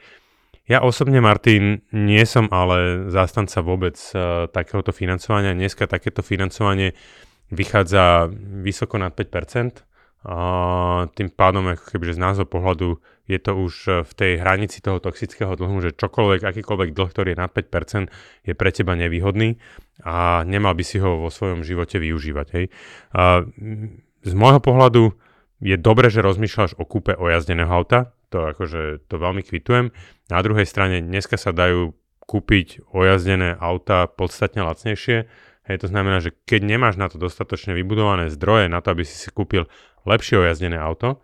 Ja 0.68 0.84
osobne, 0.84 1.24
Martin, 1.24 1.88
nie 1.96 2.24
som 2.28 2.52
ale 2.52 3.08
zástanca 3.08 3.64
vôbec 3.64 3.96
uh, 4.12 4.52
takéhoto 4.52 4.92
financovania. 4.92 5.56
Dneska 5.56 5.88
takéto 5.88 6.20
financovanie 6.20 6.92
vychádza 7.48 8.28
vysoko 8.60 9.00
nad 9.00 9.16
5%. 9.16 9.88
A 10.26 10.38
tým 11.14 11.30
pádom, 11.30 11.70
ako 11.70 11.94
keby, 11.94 12.04
že 12.10 12.18
z 12.18 12.24
nášho 12.24 12.48
pohľadu 12.50 12.98
je 13.28 13.40
to 13.44 13.52
už 13.54 13.74
e, 13.86 13.92
v 14.08 14.12
tej 14.16 14.32
hranici 14.40 14.80
toho 14.80 15.04
toxického 15.04 15.54
dlhu, 15.54 15.84
že 15.84 15.94
čokoľvek, 15.94 16.42
akýkoľvek 16.48 16.90
dlh, 16.96 17.10
ktorý 17.12 17.30
je 17.36 17.40
nad 17.40 17.52
5%, 17.52 18.10
je 18.48 18.54
pre 18.56 18.70
teba 18.72 18.96
nevýhodný 18.96 19.60
a 20.02 20.48
nemal 20.48 20.74
by 20.74 20.84
si 20.84 20.98
ho 20.98 21.28
vo 21.28 21.30
svojom 21.30 21.62
živote 21.62 22.00
využívať. 22.00 22.48
Hej. 22.56 22.66
A 23.14 23.44
z 24.24 24.34
môjho 24.34 24.64
pohľadu 24.64 25.04
je 25.60 25.76
dobre, 25.76 26.08
že 26.08 26.24
rozmýšľaš 26.24 26.80
o 26.80 26.84
kúpe 26.88 27.14
ojazdeného 27.14 27.70
auta, 27.70 28.16
to 28.32 28.48
akože 28.52 29.08
to 29.08 29.16
veľmi 29.16 29.44
kvitujem. 29.44 29.96
Na 30.28 30.40
druhej 30.44 30.68
strane 30.68 31.00
dneska 31.04 31.40
sa 31.40 31.56
dajú 31.56 31.96
kúpiť 32.28 32.92
ojazdené 32.92 33.56
auta 33.56 34.06
podstatne 34.12 34.68
lacnejšie. 34.68 35.32
Hej, 35.68 35.84
to 35.84 35.88
znamená, 35.92 36.24
že 36.24 36.36
keď 36.48 36.64
nemáš 36.64 36.96
na 36.96 37.12
to 37.12 37.20
dostatočne 37.20 37.76
vybudované 37.76 38.32
zdroje 38.32 38.72
na 38.72 38.80
to, 38.80 38.96
aby 38.96 39.04
si 39.04 39.16
si 39.16 39.28
kúpil 39.32 39.68
lepšie 40.08 40.40
ojazdené 40.40 40.80
auto, 40.80 41.20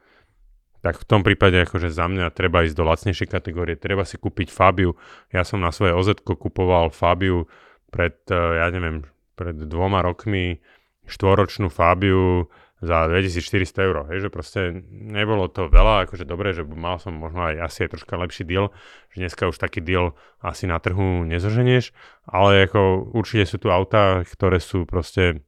tak 0.84 1.00
v 1.00 1.08
tom 1.08 1.24
prípade 1.24 1.56
akože 1.64 1.88
za 1.88 2.12
mňa 2.12 2.36
treba 2.36 2.68
ísť 2.68 2.76
do 2.76 2.84
lacnejšej 2.84 3.32
kategórie, 3.32 3.80
treba 3.80 4.04
si 4.04 4.20
kúpiť 4.20 4.52
Fabiu. 4.52 5.00
Ja 5.32 5.48
som 5.48 5.64
na 5.64 5.72
svoje 5.72 5.96
OZ 5.96 6.20
kupoval 6.20 6.92
Fabiu 6.92 7.48
pred, 7.88 8.20
eh, 8.28 8.36
ja 8.36 8.68
neviem, 8.68 9.08
pred 9.40 9.56
dvoma 9.56 10.04
rokmi 10.04 10.60
štvoročnú 11.08 11.72
Fabiu 11.72 12.52
za 12.84 13.08
2400 13.08 13.80
eur, 13.80 13.98
hej, 14.12 14.28
že 14.28 14.30
proste 14.30 14.84
nebolo 14.92 15.48
to 15.48 15.72
veľa, 15.72 16.04
akože 16.04 16.28
dobre, 16.28 16.52
že 16.52 16.68
mal 16.68 17.00
som 17.00 17.16
možno 17.16 17.48
aj 17.48 17.64
asi 17.64 17.88
aj 17.88 17.96
troška 17.96 18.20
lepší 18.20 18.44
deal, 18.44 18.76
že 19.16 19.24
dneska 19.24 19.48
už 19.48 19.56
taký 19.56 19.80
deal 19.80 20.20
asi 20.44 20.68
na 20.68 20.84
trhu 20.84 21.24
nezoženieš, 21.24 21.96
ale 22.28 22.68
ako 22.68 23.16
určite 23.16 23.48
sú 23.48 23.58
tu 23.64 23.72
autá, 23.72 24.28
ktoré 24.28 24.60
sú 24.60 24.84
proste 24.84 25.48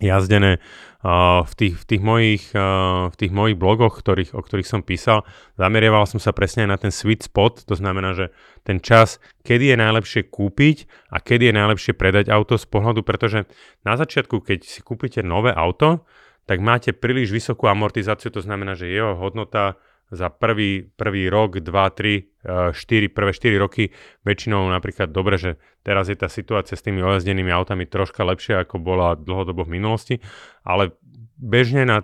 jazdené 0.00 0.58
v, 1.00 1.52
tých, 1.56 1.80
v, 1.80 1.84
tých 1.88 2.02
mojich, 2.04 2.44
v 2.52 3.16
tých 3.16 3.32
mojich 3.32 3.56
blogoch, 3.56 3.96
ktorých, 3.96 4.36
o 4.36 4.40
ktorých 4.44 4.68
som 4.68 4.84
písal, 4.84 5.24
zameriaval 5.56 6.04
som 6.04 6.20
sa 6.20 6.36
presne 6.36 6.68
aj 6.68 6.70
na 6.72 6.78
ten 6.80 6.92
sweet 6.92 7.24
spot, 7.24 7.64
to 7.64 7.72
znamená, 7.72 8.12
že 8.12 8.28
ten 8.68 8.84
čas, 8.84 9.16
kedy 9.40 9.72
je 9.72 9.76
najlepšie 9.80 10.28
kúpiť 10.28 10.84
a 11.08 11.24
kedy 11.24 11.48
je 11.48 11.54
najlepšie 11.56 11.92
predať 11.96 12.28
auto 12.28 12.60
z 12.60 12.68
pohľadu, 12.68 13.00
pretože 13.00 13.48
na 13.80 13.96
začiatku, 13.96 14.44
keď 14.44 14.60
si 14.60 14.80
kúpite 14.84 15.24
nové 15.24 15.56
auto, 15.56 16.04
tak 16.44 16.60
máte 16.60 16.92
príliš 16.92 17.32
vysokú 17.32 17.70
amortizáciu, 17.70 18.28
to 18.28 18.44
znamená, 18.44 18.76
že 18.76 18.92
jeho 18.92 19.16
hodnota 19.16 19.80
za 20.10 20.26
prvý, 20.28 20.90
prvý 20.90 21.30
rok, 21.30 21.62
2, 21.62 21.70
3, 21.70 22.74
4, 22.74 23.14
prvé 23.14 23.30
4 23.30 23.62
roky 23.62 23.94
väčšinou 24.26 24.66
napríklad 24.66 25.14
dobre, 25.14 25.38
že 25.38 25.62
teraz 25.86 26.10
je 26.10 26.18
tá 26.18 26.26
situácia 26.26 26.74
s 26.74 26.82
tými 26.82 26.98
ojazdenými 26.98 27.50
autami 27.54 27.86
troška 27.86 28.26
lepšia, 28.26 28.66
ako 28.66 28.82
bola 28.82 29.14
dlhodobo 29.14 29.62
v 29.62 29.78
minulosti, 29.78 30.18
ale 30.66 30.98
bežne 31.38 31.86
na 31.86 32.02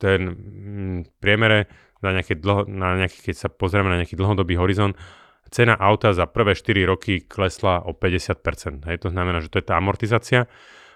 ten 0.00 0.20
mm, 0.32 1.20
priemere, 1.20 1.68
na 2.00 2.16
nejaké 2.16 2.36
dlho, 2.40 2.64
na 2.68 2.96
nejaký, 2.96 3.32
keď 3.32 3.36
sa 3.36 3.48
pozrieme 3.52 3.92
na 3.92 4.00
nejaký 4.00 4.16
dlhodobý 4.16 4.56
horizont, 4.56 4.96
cena 5.52 5.76
auta 5.76 6.10
za 6.16 6.24
prvé 6.26 6.56
4 6.56 6.84
roky 6.88 7.22
klesla 7.22 7.84
o 7.84 7.92
50%. 7.92 8.88
Hej, 8.88 9.04
to 9.04 9.08
znamená, 9.12 9.38
že 9.44 9.52
to 9.52 9.60
je 9.60 9.66
tá 9.68 9.78
amortizácia. 9.78 10.50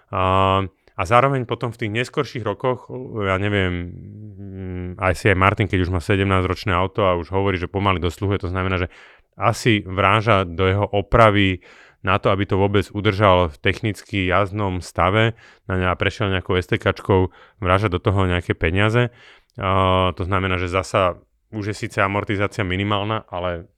Uh, 0.08 0.66
a 0.98 1.06
zároveň 1.06 1.46
potom 1.46 1.70
v 1.70 1.86
tých 1.86 1.94
neskorších 1.94 2.42
rokoch, 2.42 2.90
ja 3.22 3.38
neviem, 3.38 3.94
mm, 3.94 4.88
aj 4.98 5.14
si 5.14 5.30
aj 5.30 5.38
Martin, 5.38 5.70
keď 5.70 5.86
už 5.86 5.94
má 5.94 6.02
17-ročné 6.02 6.74
auto 6.74 7.06
a 7.06 7.14
už 7.14 7.30
hovorí, 7.30 7.54
že 7.54 7.70
pomaly 7.70 8.02
dosluhuje, 8.02 8.42
to 8.42 8.50
znamená, 8.50 8.82
že 8.82 8.90
asi 9.38 9.86
vráža 9.86 10.42
do 10.42 10.66
jeho 10.66 10.82
opravy 10.90 11.62
na 12.02 12.18
to, 12.18 12.34
aby 12.34 12.50
to 12.50 12.58
vôbec 12.58 12.90
udržal 12.90 13.46
v 13.46 13.56
technicky 13.62 14.26
jazdnom 14.26 14.82
stave 14.82 15.38
a 15.70 15.94
prešiel 15.94 16.34
nejakou 16.34 16.58
STKčkou, 16.58 17.30
vráža 17.62 17.86
do 17.86 18.02
toho 18.02 18.26
nejaké 18.26 18.58
peniaze. 18.58 19.14
Uh, 19.58 20.10
to 20.18 20.26
znamená, 20.26 20.58
že 20.58 20.70
zasa 20.70 21.18
už 21.54 21.74
je 21.74 21.76
síce 21.86 21.98
amortizácia 22.02 22.66
minimálna, 22.66 23.26
ale 23.30 23.70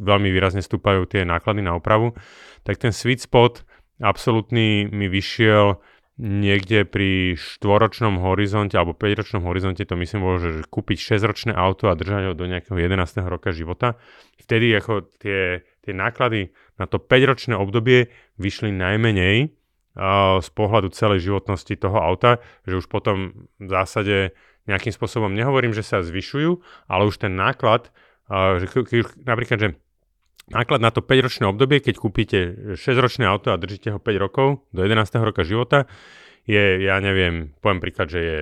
veľmi 0.00 0.28
výrazne 0.32 0.64
stúpajú 0.64 1.04
tie 1.08 1.28
náklady 1.28 1.60
na 1.60 1.76
opravu. 1.76 2.16
Tak 2.64 2.80
ten 2.80 2.92
sweet 2.92 3.20
spot 3.24 3.64
absolútny 4.00 4.88
mi 4.88 5.08
vyšiel 5.12 5.76
niekde 6.20 6.84
pri 6.84 7.40
štvoročnom 7.40 8.20
horizonte 8.20 8.76
alebo 8.76 8.92
5-ročnom 8.92 9.48
horizonte 9.48 9.80
to 9.88 9.96
myslím 9.96 10.20
bolo, 10.20 10.36
že 10.38 10.50
kúpiť 10.68 11.16
6-ročné 11.16 11.52
auto 11.56 11.88
a 11.88 11.96
držať 11.96 12.32
ho 12.32 12.34
do 12.36 12.44
nejakého 12.44 12.76
11. 12.76 13.00
roka 13.24 13.48
života. 13.54 13.96
Vtedy 14.36 14.76
ako 14.76 15.08
tie, 15.16 15.64
tie 15.80 15.92
náklady 15.96 16.52
na 16.76 16.84
to 16.84 17.00
5-ročné 17.00 17.56
obdobie 17.56 18.12
vyšli 18.36 18.76
najmenej 18.76 19.48
uh, 19.48 20.36
z 20.44 20.48
pohľadu 20.52 20.92
celej 20.92 21.24
životnosti 21.24 21.72
toho 21.80 21.96
auta, 21.96 22.44
že 22.68 22.76
už 22.76 22.92
potom 22.92 23.48
v 23.56 23.68
zásade 23.72 24.36
nejakým 24.68 24.92
spôsobom 24.92 25.32
nehovorím, 25.32 25.72
že 25.72 25.82
sa 25.82 26.04
zvyšujú, 26.04 26.60
ale 26.92 27.08
už 27.08 27.24
ten 27.24 27.32
náklad, 27.32 27.88
uh, 28.28 28.60
že 28.60 28.68
keď, 28.68 29.16
napríklad, 29.24 29.58
že 29.58 29.68
náklad 30.52 30.80
na 30.84 30.92
to 30.92 31.00
5-ročné 31.00 31.48
obdobie, 31.48 31.80
keď 31.80 31.94
kúpite 31.96 32.38
6-ročné 32.76 33.24
auto 33.24 33.50
a 33.50 33.60
držíte 33.60 33.96
ho 33.96 33.98
5 33.98 34.24
rokov 34.24 34.62
do 34.70 34.84
11. 34.84 35.08
roka 35.24 35.42
života, 35.42 35.88
je, 36.44 36.84
ja 36.84 37.00
neviem, 37.00 37.56
poviem 37.64 37.80
príklad, 37.80 38.12
že 38.12 38.20
je 38.20 38.38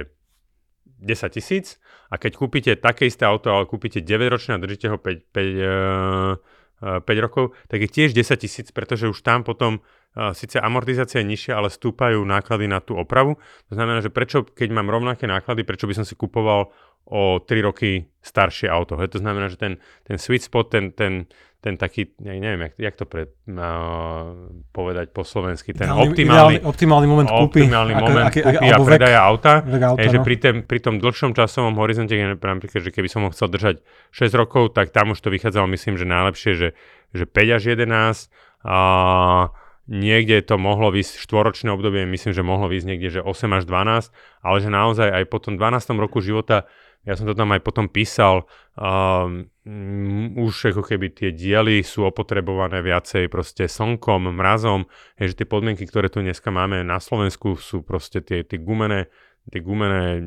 10 1.01 1.37
tisíc 1.37 1.81
a 2.11 2.19
keď 2.19 2.33
kúpite 2.37 2.73
také 2.77 3.09
isté 3.09 3.25
auto, 3.25 3.55
ale 3.55 3.71
kúpite 3.71 4.03
9-ročné 4.03 4.59
a 4.59 4.63
držíte 4.63 4.87
ho 4.91 4.99
5, 4.99 5.31
5, 5.33 7.05
5 7.05 7.25
rokov, 7.25 7.53
tak 7.69 7.85
je 7.85 7.89
tiež 7.93 8.17
10 8.17 8.41
tisíc, 8.41 8.69
pretože 8.73 9.05
už 9.05 9.21
tam 9.21 9.45
potom 9.45 9.85
uh, 10.17 10.33
síce 10.33 10.57
amortizácia 10.57 11.21
je 11.21 11.29
nižšia, 11.29 11.53
ale 11.61 11.69
stúpajú 11.69 12.25
náklady 12.25 12.67
na 12.73 12.81
tú 12.81 12.97
opravu. 12.97 13.37
To 13.69 13.73
znamená, 13.77 14.01
že 14.01 14.09
prečo, 14.09 14.49
keď 14.49 14.69
mám 14.73 14.89
rovnaké 14.89 15.29
náklady, 15.29 15.69
prečo 15.69 15.85
by 15.85 16.01
som 16.01 16.09
si 16.09 16.17
kupoval 16.17 16.73
o 17.05 17.43
3 17.43 17.69
roky 17.69 18.09
staršie 18.25 18.73
auto. 18.73 18.97
He? 18.97 19.09
To 19.13 19.21
znamená, 19.21 19.53
že 19.53 19.61
ten, 19.61 19.77
ten 20.09 20.17
sweet 20.17 20.47
spot, 20.47 20.73
ten, 20.73 20.93
ten, 20.97 21.29
ten 21.61 21.77
taký, 21.77 22.17
neviem, 22.25 22.61
jak, 22.61 22.75
jak 22.81 22.95
to 22.97 23.05
pre, 23.05 23.29
uh, 23.29 24.33
povedať 24.73 25.13
po 25.13 25.29
slovensky, 25.29 25.77
ten 25.77 25.93
ideálny, 25.93 26.09
optimálny, 26.09 26.55
ideálny, 26.57 26.59
optimálny 26.65 27.07
moment 27.07 27.29
kúpy, 27.29 27.69
optimálny 27.69 27.93
ako, 27.93 28.05
moment 28.09 28.27
aké, 28.33 28.41
kúpy 28.41 28.67
a 28.73 28.77
predaja 28.81 29.21
auta, 29.21 29.53
vek 29.69 29.83
auta 29.85 30.01
je, 30.01 30.09
no. 30.09 30.13
že 30.17 30.19
pri, 30.25 30.37
tém, 30.41 30.57
pri 30.65 30.81
tom 30.81 30.97
dlhšom 30.97 31.37
časovom 31.37 31.77
horizonte, 31.77 32.17
napríklad, 32.17 32.81
že 32.81 32.89
keby 32.89 33.09
som 33.13 33.29
ho 33.29 33.31
chcel 33.37 33.53
držať 33.53 33.85
6 34.09 34.41
rokov, 34.41 34.73
tak 34.73 34.89
tam 34.89 35.13
už 35.13 35.21
to 35.21 35.29
vychádzalo, 35.29 35.69
myslím, 35.69 36.01
že 36.01 36.09
najlepšie, 36.09 36.53
že, 36.57 36.69
že 37.13 37.25
5 37.29 37.57
až 37.61 37.63
11 37.77 38.33
a 38.65 38.79
niekde 39.85 40.41
to 40.41 40.57
mohlo 40.57 40.89
výsť 40.89 41.21
štvoročné 41.21 41.69
obdobie, 41.77 42.09
myslím, 42.09 42.33
že 42.33 42.41
mohlo 42.41 42.73
výsť 42.73 42.87
niekde, 42.89 43.09
že 43.11 43.21
8 43.21 43.37
až 43.53 43.69
12, 43.69 44.09
ale 44.49 44.57
že 44.65 44.69
naozaj 44.73 45.09
aj 45.13 45.25
po 45.29 45.45
tom 45.45 45.61
12. 45.61 45.77
roku 46.01 46.25
života 46.25 46.65
ja 47.09 47.17
som 47.17 47.25
to 47.25 47.33
tam 47.33 47.49
aj 47.57 47.65
potom 47.65 47.89
písal, 47.89 48.45
um, 48.77 49.49
už 50.37 50.75
ako 50.75 50.83
keby 50.83 51.13
tie 51.15 51.31
diely 51.31 51.85
sú 51.85 52.09
opotrebované 52.09 52.83
viacej 52.83 53.31
proste 53.31 53.71
slnkom, 53.71 54.35
mrazom, 54.35 54.89
je, 55.21 55.31
že 55.31 55.45
tie 55.45 55.49
podmienky, 55.49 55.87
ktoré 55.87 56.11
tu 56.11 56.25
dneska 56.25 56.51
máme 56.51 56.83
na 56.83 56.99
Slovensku 56.99 57.61
sú 57.61 57.85
proste 57.87 58.25
tie, 58.25 58.43
tie 58.43 58.59
gumené 58.59 59.13
tie 59.49 59.65
gumené 59.65 60.21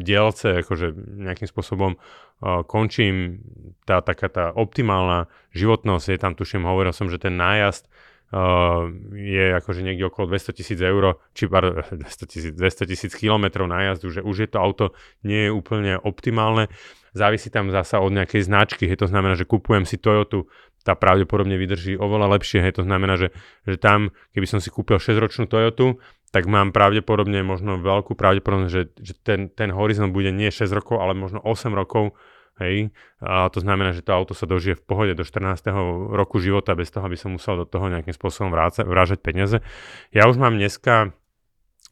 dielce, 0.00 0.62
akože 0.62 0.94
nejakým 0.94 1.48
spôsobom 1.50 1.98
uh, 1.98 2.62
končím, 2.64 3.42
tá 3.84 4.00
taká 4.00 4.30
tá 4.30 4.44
optimálna 4.54 5.26
životnosť, 5.52 6.06
je 6.06 6.18
tam 6.22 6.32
tuším, 6.38 6.64
hovoril 6.64 6.94
som, 6.94 7.10
že 7.10 7.18
ten 7.18 7.34
nájazd 7.34 7.90
uh, 8.30 8.88
je 9.12 9.58
akože 9.58 9.82
niekde 9.82 10.06
okolo 10.06 10.32
200 10.32 10.56
tisíc 10.56 10.78
eur, 10.80 11.18
či 11.34 11.50
pardon, 11.50 11.82
200 12.06 12.30
tisíc, 12.30 12.52
200 12.54 12.90
tisíc 12.90 13.12
kilometrov 13.18 13.66
na 13.66 13.92
jazdu, 13.92 14.08
že 14.14 14.20
už 14.22 14.46
je 14.46 14.48
to 14.48 14.58
auto 14.62 14.84
nie 15.26 15.50
je 15.50 15.50
úplne 15.50 15.98
optimálne. 16.00 16.70
Závisí 17.12 17.50
tam 17.50 17.68
zasa 17.74 17.98
od 17.98 18.14
nejakej 18.14 18.46
značky, 18.46 18.86
hej, 18.86 18.98
to 19.00 19.06
znamená, 19.10 19.34
že 19.34 19.48
kupujem 19.48 19.84
si 19.84 19.98
Toyotu, 19.98 20.46
tá 20.80 20.96
pravdepodobne 20.96 21.60
vydrží 21.60 22.00
oveľa 22.00 22.40
lepšie, 22.40 22.64
hej, 22.64 22.80
to 22.80 22.82
znamená, 22.86 23.20
že, 23.20 23.34
že 23.68 23.76
tam, 23.76 24.14
keby 24.32 24.46
som 24.48 24.58
si 24.62 24.72
kúpil 24.72 24.96
6-ročnú 24.96 25.50
Toyotu, 25.50 26.00
tak 26.30 26.46
mám 26.46 26.70
pravdepodobne 26.70 27.42
možno 27.42 27.82
veľkú 27.82 28.14
pravdepodobnosť, 28.14 28.72
že, 28.72 28.82
že 28.96 29.14
ten, 29.20 29.50
ten 29.50 29.74
horizont 29.74 30.14
bude 30.14 30.30
nie 30.30 30.48
6 30.48 30.70
rokov, 30.70 31.02
ale 31.02 31.12
možno 31.12 31.42
8 31.42 31.74
rokov, 31.74 32.14
Hej, 32.60 32.92
a 33.24 33.48
to 33.48 33.64
znamená, 33.64 33.96
že 33.96 34.04
to 34.04 34.12
auto 34.12 34.36
sa 34.36 34.44
dožije 34.44 34.76
v 34.76 34.84
pohode 34.84 35.16
do 35.16 35.24
14. 35.24 35.64
roku 36.12 36.36
života 36.44 36.76
bez 36.76 36.92
toho, 36.92 37.08
aby 37.08 37.16
som 37.16 37.32
musel 37.32 37.56
do 37.56 37.64
toho 37.64 37.88
nejakým 37.88 38.12
spôsobom 38.12 38.52
vráca, 38.52 38.84
vrážať 38.84 39.24
peniaze. 39.24 39.64
Ja 40.12 40.28
už 40.28 40.36
mám 40.36 40.60
dneska, 40.60 41.16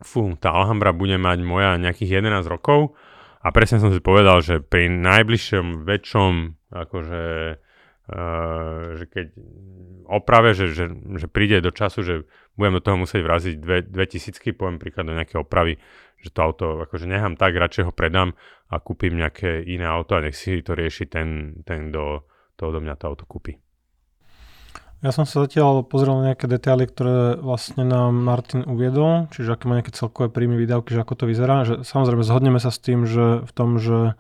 fú, 0.05 0.37
tá 0.37 0.53
Alhambra 0.53 0.93
bude 0.93 1.17
mať 1.17 1.41
moja 1.41 1.81
nejakých 1.81 2.21
11 2.21 2.45
rokov 2.53 2.93
a 3.39 3.49
presne 3.55 3.79
som 3.79 3.95
si 3.95 4.03
povedal, 4.03 4.43
že 4.43 4.59
pri 4.59 4.91
najbližšom 4.91 5.87
väčšom, 5.87 6.33
akože, 6.75 7.25
uh, 8.11 8.83
že 8.99 9.05
keď 9.07 9.27
oprave, 10.09 10.57
že, 10.57 10.73
že, 10.75 10.91
že 10.91 11.27
príde 11.31 11.63
do 11.63 11.71
času, 11.71 12.01
že 12.03 12.15
budem 12.59 12.81
do 12.81 12.83
toho 12.83 12.97
musieť 12.99 13.23
vraziť 13.23 13.55
dve, 13.61 13.79
dve 13.87 14.05
tisícky, 14.09 14.57
poviem 14.57 14.83
príklad 14.83 15.07
do 15.07 15.15
nejaké 15.15 15.39
opravy, 15.39 15.79
že 16.19 16.35
to 16.35 16.41
auto 16.43 16.67
akože 16.83 17.07
nechám 17.07 17.39
tak, 17.39 17.55
radšej 17.55 17.87
ho 17.87 17.93
predám 17.95 18.35
a 18.73 18.83
kúpim 18.83 19.15
nejaké 19.15 19.63
iné 19.63 19.87
auto 19.87 20.19
a 20.19 20.25
nech 20.25 20.35
si 20.35 20.59
to 20.67 20.75
rieši 20.75 21.07
ten, 21.07 21.61
ten 21.63 21.95
kto 21.95 22.27
to 22.59 22.63
odo 22.75 22.83
mňa 22.83 22.99
to 22.99 23.07
auto 23.07 23.23
kúpi. 23.23 23.55
Ja 24.99 25.15
som 25.15 25.23
sa 25.23 25.47
zatiaľ 25.47 25.87
pozrel 25.87 26.11
na 26.19 26.35
nejaké 26.35 26.51
detaily, 26.51 26.91
ktoré 26.91 27.39
vlastne 27.39 27.87
nám 27.87 28.19
Martin 28.19 28.67
uviedol, 28.67 29.31
čiže 29.31 29.55
aké 29.55 29.71
má 29.71 29.79
nejaké 29.79 29.95
celkové 29.95 30.27
príjmy, 30.27 30.59
výdavky, 30.59 30.91
že 30.91 31.07
ako 31.07 31.15
to 31.15 31.25
vyzerá. 31.31 31.63
Že, 31.63 31.87
samozrejme 31.87 32.27
zhodneme 32.27 32.59
sa 32.59 32.75
s 32.75 32.83
tým, 32.83 33.07
že 33.07 33.47
v 33.47 33.53
tom, 33.55 33.79
že 33.79 34.19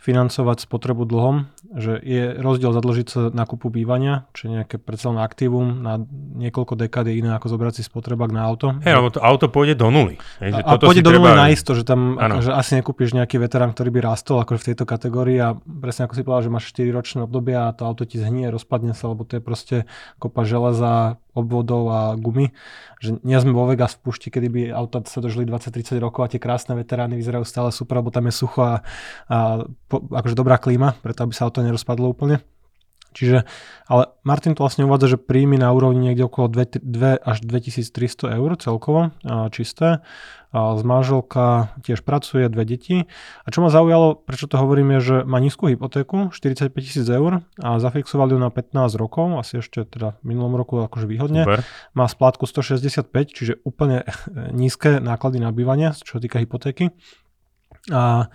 financovať 0.00 0.64
spotrebu 0.64 1.04
dlhom, 1.04 1.52
že 1.76 2.00
je 2.00 2.40
rozdiel 2.40 2.72
zadlžiť 2.72 3.06
sa 3.06 3.20
na 3.28 3.44
kúpu 3.44 3.68
bývania, 3.68 4.24
či 4.32 4.48
nejaké 4.48 4.80
predsa 4.80 5.12
aktívum 5.12 5.84
na 5.84 6.00
niekoľko 6.40 6.72
dekád 6.80 7.12
je 7.12 7.20
iné 7.20 7.36
ako 7.36 7.52
zobrať 7.52 7.80
si 7.80 7.82
spotrebák 7.84 8.32
na 8.32 8.48
auto. 8.48 8.80
Hej, 8.80 8.96
lebo 8.96 9.12
to 9.12 9.20
auto 9.20 9.52
pôjde 9.52 9.76
do 9.76 9.92
nuly. 9.92 10.16
Hej, 10.40 10.56
že 10.56 10.62
a, 10.64 10.72
toto 10.72 10.84
a 10.84 10.88
pôjde 10.88 11.04
do 11.04 11.12
nuly 11.12 11.28
treba... 11.28 11.44
naisto, 11.44 11.76
že 11.76 11.84
tam 11.84 12.16
že 12.40 12.48
asi 12.48 12.80
nekúpiš 12.80 13.12
nejaký 13.12 13.36
veterán, 13.36 13.76
ktorý 13.76 13.92
by 13.92 14.00
rástol 14.00 14.40
ako 14.40 14.56
v 14.56 14.66
tejto 14.72 14.84
kategórii 14.88 15.36
a 15.36 15.52
presne 15.60 16.08
ako 16.08 16.14
si 16.16 16.24
povedal, 16.24 16.44
že 16.48 16.54
máš 16.56 16.64
4 16.72 16.96
ročné 16.96 17.20
obdobie 17.28 17.52
a 17.52 17.68
to 17.76 17.84
auto 17.84 18.08
ti 18.08 18.16
zhnie, 18.16 18.48
rozpadne 18.48 18.96
sa, 18.96 19.12
lebo 19.12 19.28
to 19.28 19.36
je 19.36 19.42
proste 19.44 19.76
kopa 20.16 20.48
železa, 20.48 21.20
obvodov 21.34 21.82
a 21.90 22.00
gumy. 22.14 22.52
Že 23.00 23.22
nie 23.24 23.38
sme 23.40 23.54
vo 23.54 23.66
Vegas 23.68 23.96
v 23.96 24.10
pušti, 24.10 24.28
kedy 24.28 24.48
by 24.50 24.62
auta 24.74 25.00
sa 25.06 25.18
dožili 25.18 25.48
20-30 25.48 25.98
rokov 25.98 26.26
a 26.26 26.30
tie 26.30 26.42
krásne 26.42 26.76
veterány 26.76 27.16
vyzerajú 27.16 27.44
stále 27.46 27.70
super, 27.72 27.98
lebo 27.98 28.12
tam 28.12 28.28
je 28.28 28.34
sucho 28.34 28.60
a, 28.60 28.84
a 29.30 29.64
po, 29.88 30.04
akože 30.10 30.36
dobrá 30.36 30.60
klíma, 30.60 30.98
preto 31.00 31.24
aby 31.24 31.32
sa 31.32 31.48
auto 31.48 31.64
nerozpadlo 31.64 32.10
úplne. 32.10 32.44
Čiže, 33.10 33.42
ale 33.90 34.14
Martin 34.22 34.54
tu 34.54 34.62
vlastne 34.62 34.86
uvádza, 34.86 35.14
že 35.14 35.18
príjmy 35.18 35.58
na 35.58 35.74
úrovni 35.74 35.98
niekde 36.10 36.30
okolo 36.30 36.46
2, 36.46 36.78
2 36.78 37.18
až 37.18 37.38
2300 37.42 38.38
eur 38.38 38.50
celkovo, 38.54 39.10
čisté. 39.50 40.02
Z 40.50 40.82
manželka 40.82 41.78
tiež 41.86 42.02
pracuje, 42.02 42.50
dve 42.50 42.66
deti. 42.66 43.06
A 43.46 43.48
čo 43.54 43.62
ma 43.62 43.70
zaujalo, 43.70 44.18
prečo 44.18 44.50
to 44.50 44.58
hovorím, 44.58 44.98
je, 44.98 45.00
že 45.02 45.16
má 45.22 45.38
nízku 45.38 45.70
hypotéku, 45.70 46.34
45 46.34 46.74
tisíc 46.82 47.06
eur 47.06 47.46
a 47.62 47.78
zafixovali 47.78 48.34
ju 48.34 48.38
na 48.42 48.50
15 48.50 48.98
rokov, 48.98 49.30
asi 49.38 49.62
ešte 49.62 49.86
teda 49.86 50.18
v 50.22 50.34
minulom 50.34 50.58
roku 50.58 50.82
akože 50.82 51.06
výhodne. 51.06 51.46
Super. 51.46 51.62
Má 51.94 52.10
splátku 52.10 52.50
165, 52.50 53.10
čiže 53.30 53.62
úplne 53.62 54.02
nízke 54.50 54.98
náklady 54.98 55.38
na 55.38 55.54
bývanie, 55.54 55.94
čo 55.94 56.18
týka 56.18 56.42
hypotéky. 56.42 56.90
A 57.94 58.26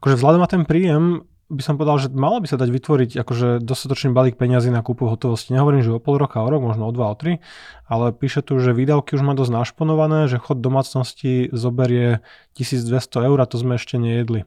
akože 0.00 0.16
vzhľadom 0.16 0.40
na 0.40 0.48
ten 0.48 0.64
príjem 0.64 1.28
by 1.48 1.62
som 1.64 1.80
povedal, 1.80 1.96
že 1.96 2.12
malo 2.12 2.44
by 2.44 2.48
sa 2.48 2.60
dať 2.60 2.68
vytvoriť 2.68 3.10
akože 3.24 3.64
dostatočný 3.64 4.12
balík 4.12 4.36
peňazí 4.36 4.68
na 4.68 4.84
kúpu 4.84 5.08
hotovosti. 5.08 5.56
Nehovorím, 5.56 5.80
že 5.80 5.96
o 5.96 6.00
pol 6.00 6.20
roka, 6.20 6.44
o 6.44 6.48
rok, 6.52 6.60
možno 6.60 6.84
o 6.84 6.92
dva, 6.92 7.08
o 7.08 7.16
tri, 7.16 7.40
ale 7.88 8.12
píše 8.12 8.44
tu, 8.44 8.60
že 8.60 8.76
výdavky 8.76 9.16
už 9.16 9.24
má 9.24 9.32
dosť 9.32 9.64
našponované, 9.64 10.28
že 10.28 10.36
chod 10.36 10.60
domácnosti 10.60 11.48
zoberie 11.48 12.20
1200 12.60 13.32
eur 13.32 13.38
a 13.40 13.48
to 13.48 13.56
sme 13.56 13.80
ešte 13.80 13.96
nejedli. 13.96 14.44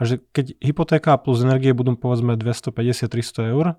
A 0.00 0.08
že 0.08 0.24
keď 0.32 0.56
hypotéka 0.64 1.12
plus 1.20 1.44
energie 1.44 1.76
budú 1.76 1.92
povedzme 1.92 2.32
250-300 2.40 3.52
eur, 3.52 3.76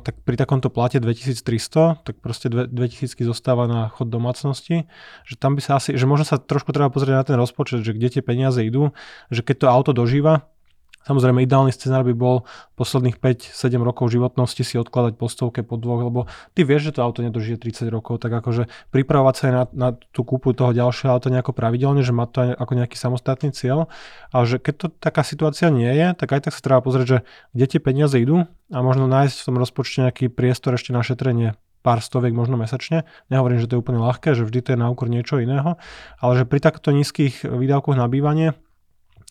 tak 0.00 0.20
pri 0.24 0.36
takomto 0.36 0.72
plate 0.72 0.96
2300, 1.00 2.04
tak 2.04 2.14
proste 2.24 2.48
2000 2.48 3.20
zostáva 3.24 3.68
na 3.68 3.92
chod 3.92 4.08
domácnosti, 4.08 4.88
že 5.24 5.34
tam 5.36 5.56
by 5.56 5.62
sa 5.64 5.76
asi, 5.76 5.96
že 5.96 6.04
možno 6.08 6.24
sa 6.24 6.40
trošku 6.40 6.72
treba 6.72 6.88
pozrieť 6.88 7.14
na 7.20 7.24
ten 7.24 7.36
rozpočet, 7.36 7.84
že 7.84 7.92
kde 7.92 8.18
tie 8.18 8.22
peniaze 8.24 8.60
idú, 8.64 8.96
že 9.28 9.44
keď 9.44 9.56
to 9.60 9.66
auto 9.68 9.92
dožíva, 9.92 10.48
Samozrejme, 11.04 11.44
ideálny 11.44 11.68
scenár 11.68 12.02
by 12.08 12.16
bol 12.16 12.48
posledných 12.80 13.20
5-7 13.20 13.76
rokov 13.84 14.08
životnosti 14.08 14.64
si 14.64 14.80
odkladať 14.80 15.20
po 15.20 15.28
stovke, 15.28 15.60
po 15.60 15.76
dvoch, 15.76 16.00
lebo 16.00 16.20
ty 16.56 16.64
vieš, 16.64 16.90
že 16.90 16.98
to 16.98 17.04
auto 17.04 17.20
nedožije 17.20 17.60
30 17.60 17.92
rokov, 17.92 18.24
tak 18.24 18.32
akože 18.32 18.72
pripravovať 18.88 19.34
sa 19.36 19.42
aj 19.44 19.52
na, 19.52 19.64
na 19.72 19.88
tú 19.92 20.24
kúpu 20.24 20.56
toho 20.56 20.72
ďalšieho 20.72 21.12
auta 21.12 21.28
nejako 21.28 21.52
pravidelne, 21.52 22.00
že 22.00 22.16
má 22.16 22.24
to 22.24 22.48
aj 22.48 22.48
ako 22.56 22.72
nejaký 22.80 22.96
samostatný 22.96 23.52
cieľ, 23.52 23.92
ale 24.32 24.44
že 24.48 24.56
keď 24.56 24.74
to 24.80 24.86
taká 24.96 25.20
situácia 25.20 25.68
nie 25.68 25.92
je, 25.92 26.16
tak 26.16 26.32
aj 26.32 26.48
tak 26.48 26.52
sa 26.56 26.64
treba 26.64 26.80
pozrieť, 26.80 27.06
že 27.06 27.18
kde 27.52 27.66
tie 27.76 27.80
peniaze 27.84 28.16
idú 28.16 28.48
a 28.72 28.78
možno 28.80 29.04
nájsť 29.04 29.36
v 29.44 29.46
tom 29.46 29.56
rozpočte 29.60 30.08
nejaký 30.08 30.32
priestor 30.32 30.74
ešte 30.74 30.96
na 30.96 31.04
šetrenie 31.04 31.52
pár 31.84 32.00
stoviek 32.00 32.32
možno 32.32 32.56
mesačne. 32.56 33.04
Nehovorím, 33.28 33.60
že 33.60 33.68
to 33.68 33.76
je 33.76 33.82
úplne 33.84 34.00
ľahké, 34.00 34.32
že 34.32 34.48
vždy 34.48 34.60
to 34.64 34.72
je 34.72 34.78
na 34.80 34.88
úkor 34.88 35.12
niečo 35.12 35.36
iného, 35.36 35.76
ale 36.16 36.32
že 36.40 36.48
pri 36.48 36.64
takto 36.64 36.88
nízkych 36.96 37.44
výdavkoch 37.44 37.92
na 37.92 38.08
bývanie 38.08 38.56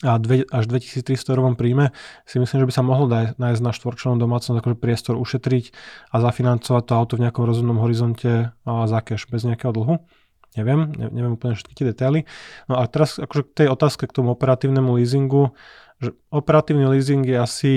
a 0.02 0.18
dve, 0.18 0.44
až 0.50 0.66
2300 0.68 1.32
eurovom 1.32 1.54
príjme 1.54 1.94
si 2.26 2.42
myslím, 2.42 2.66
že 2.66 2.68
by 2.68 2.74
sa 2.74 2.84
mohlo 2.84 3.06
daj, 3.06 3.38
nájsť 3.38 3.62
na 3.62 3.72
štvorčlenom 3.72 4.18
domácnosť 4.18 4.58
akože 4.60 4.78
priestor 4.82 5.16
ušetriť 5.22 5.72
a 6.12 6.16
zafinancovať 6.20 6.84
to 6.90 6.94
auto 6.98 7.14
v 7.16 7.30
nejakom 7.30 7.46
rozumnom 7.46 7.80
horizonte 7.80 8.52
a 8.66 8.72
za 8.90 9.00
cash, 9.06 9.30
bez 9.30 9.46
nejakého 9.46 9.72
dlhu. 9.72 10.02
Neviem, 10.54 10.94
ne, 10.94 11.10
neviem 11.10 11.34
úplne 11.34 11.58
všetky 11.58 11.74
tie 11.74 11.86
detaily. 11.94 12.30
No 12.70 12.78
a 12.78 12.86
teraz 12.86 13.18
akože 13.18 13.42
k 13.54 13.66
tej 13.66 13.68
otázke 13.74 14.06
k 14.06 14.16
tomu 14.16 14.34
operatívnemu 14.34 14.98
leasingu, 14.98 15.54
že 15.98 16.14
operatívny 16.30 16.86
leasing 16.90 17.26
je 17.26 17.38
asi 17.40 17.74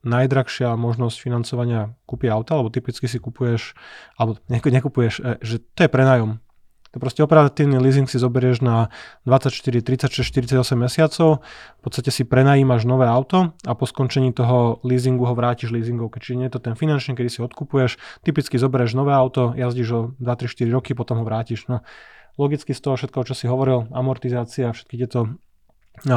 najdrahšia 0.00 0.74
možnosť 0.80 1.16
financovania 1.20 1.92
kúpy 2.08 2.32
auta, 2.32 2.56
lebo 2.56 2.72
typicky 2.72 3.04
si 3.04 3.20
kupuješ, 3.20 3.76
alebo 4.16 4.40
nekupuješ, 4.48 5.14
e, 5.20 5.36
že 5.44 5.60
to 5.76 5.84
je 5.84 5.92
prenájom 5.92 6.40
to 6.90 6.98
proste 6.98 7.22
operatívny 7.22 7.78
leasing 7.78 8.10
si 8.10 8.18
zoberieš 8.18 8.66
na 8.66 8.90
24, 9.22 9.78
36, 9.82 10.26
48 10.26 10.74
mesiacov, 10.74 11.38
v 11.78 11.82
podstate 11.86 12.10
si 12.10 12.26
prenajímaš 12.26 12.82
nové 12.82 13.06
auto 13.06 13.54
a 13.62 13.72
po 13.78 13.86
skončení 13.86 14.34
toho 14.34 14.82
leasingu 14.82 15.22
ho 15.22 15.34
vrátiš 15.38 15.70
leasingov. 15.70 16.10
Čiže 16.18 16.34
nie 16.34 16.46
je 16.50 16.58
to 16.58 16.60
ten 16.66 16.74
finančný, 16.74 17.14
kedy 17.14 17.30
si 17.30 17.40
odkupuješ, 17.46 17.94
typicky 18.26 18.58
zoberieš 18.58 18.98
nové 18.98 19.14
auto, 19.14 19.54
jazdíš 19.54 19.88
ho 19.94 20.00
2, 20.18 20.26
3, 20.26 20.50
4 20.50 20.74
roky, 20.74 20.98
potom 20.98 21.22
ho 21.22 21.24
vrátiš. 21.24 21.70
No, 21.70 21.86
logicky 22.34 22.74
z 22.74 22.80
toho 22.82 22.98
všetko, 22.98 23.22
čo 23.22 23.34
si 23.38 23.46
hovoril, 23.46 23.86
amortizácia, 23.94 24.74
všetky 24.74 24.98
tieto 24.98 25.38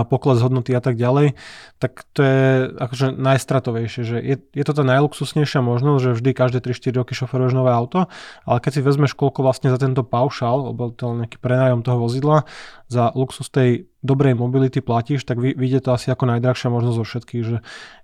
pokles 0.08 0.40
hodnoty 0.40 0.72
a 0.72 0.80
tak 0.80 0.96
ďalej, 0.96 1.36
tak 1.76 2.08
to 2.16 2.24
je 2.24 2.44
akože 2.80 3.20
najstratovejšie, 3.20 4.02
že 4.08 4.18
je, 4.24 4.36
je 4.40 4.64
to 4.64 4.72
tá 4.72 4.84
najluxusnejšia 4.88 5.60
možnosť, 5.60 6.00
že 6.00 6.16
vždy 6.16 6.30
každé 6.32 6.60
3-4 6.64 7.00
roky 7.04 7.12
šoferuješ 7.12 7.52
nové 7.52 7.76
auto, 7.76 8.08
ale 8.48 8.58
keď 8.64 8.80
si 8.80 8.82
vezmeš 8.86 9.12
koľko 9.12 9.44
vlastne 9.44 9.68
za 9.68 9.80
tento 9.80 10.08
paušal, 10.08 10.72
alebo 10.72 10.88
to 10.96 11.20
nejaký 11.20 11.36
prenájom 11.36 11.84
toho 11.84 12.00
vozidla, 12.00 12.48
za 12.88 13.12
luxus 13.12 13.50
tej 13.52 13.92
dobrej 14.04 14.36
mobility 14.38 14.80
platíš, 14.80 15.28
tak 15.28 15.40
vyjde 15.40 15.84
to 15.84 15.96
asi 15.96 16.12
ako 16.12 16.32
najdrahšia 16.32 16.70
možnosť 16.72 16.98
zo 17.00 17.06
všetkých, 17.08 17.44
že 17.44 17.58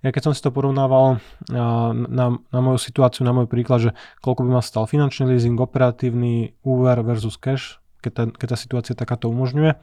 ja 0.04 0.10
keď 0.10 0.22
som 0.28 0.32
si 0.36 0.42
to 0.42 0.52
porovnával 0.52 1.22
na, 1.48 2.26
na 2.40 2.58
moju 2.60 2.80
situáciu, 2.80 3.24
na 3.24 3.36
môj 3.36 3.46
príklad, 3.48 3.80
že 3.84 3.90
koľko 4.24 4.44
by 4.44 4.50
ma 4.58 4.62
stal 4.64 4.84
finančný 4.84 5.32
leasing, 5.32 5.56
operatívny, 5.60 6.56
úver 6.64 7.00
versus 7.04 7.36
cash, 7.36 7.78
keď 8.00 8.12
tá, 8.12 8.22
keď 8.32 8.46
tá 8.48 8.56
situácia 8.56 8.94
takáto 8.96 9.28
umožňuje, 9.28 9.76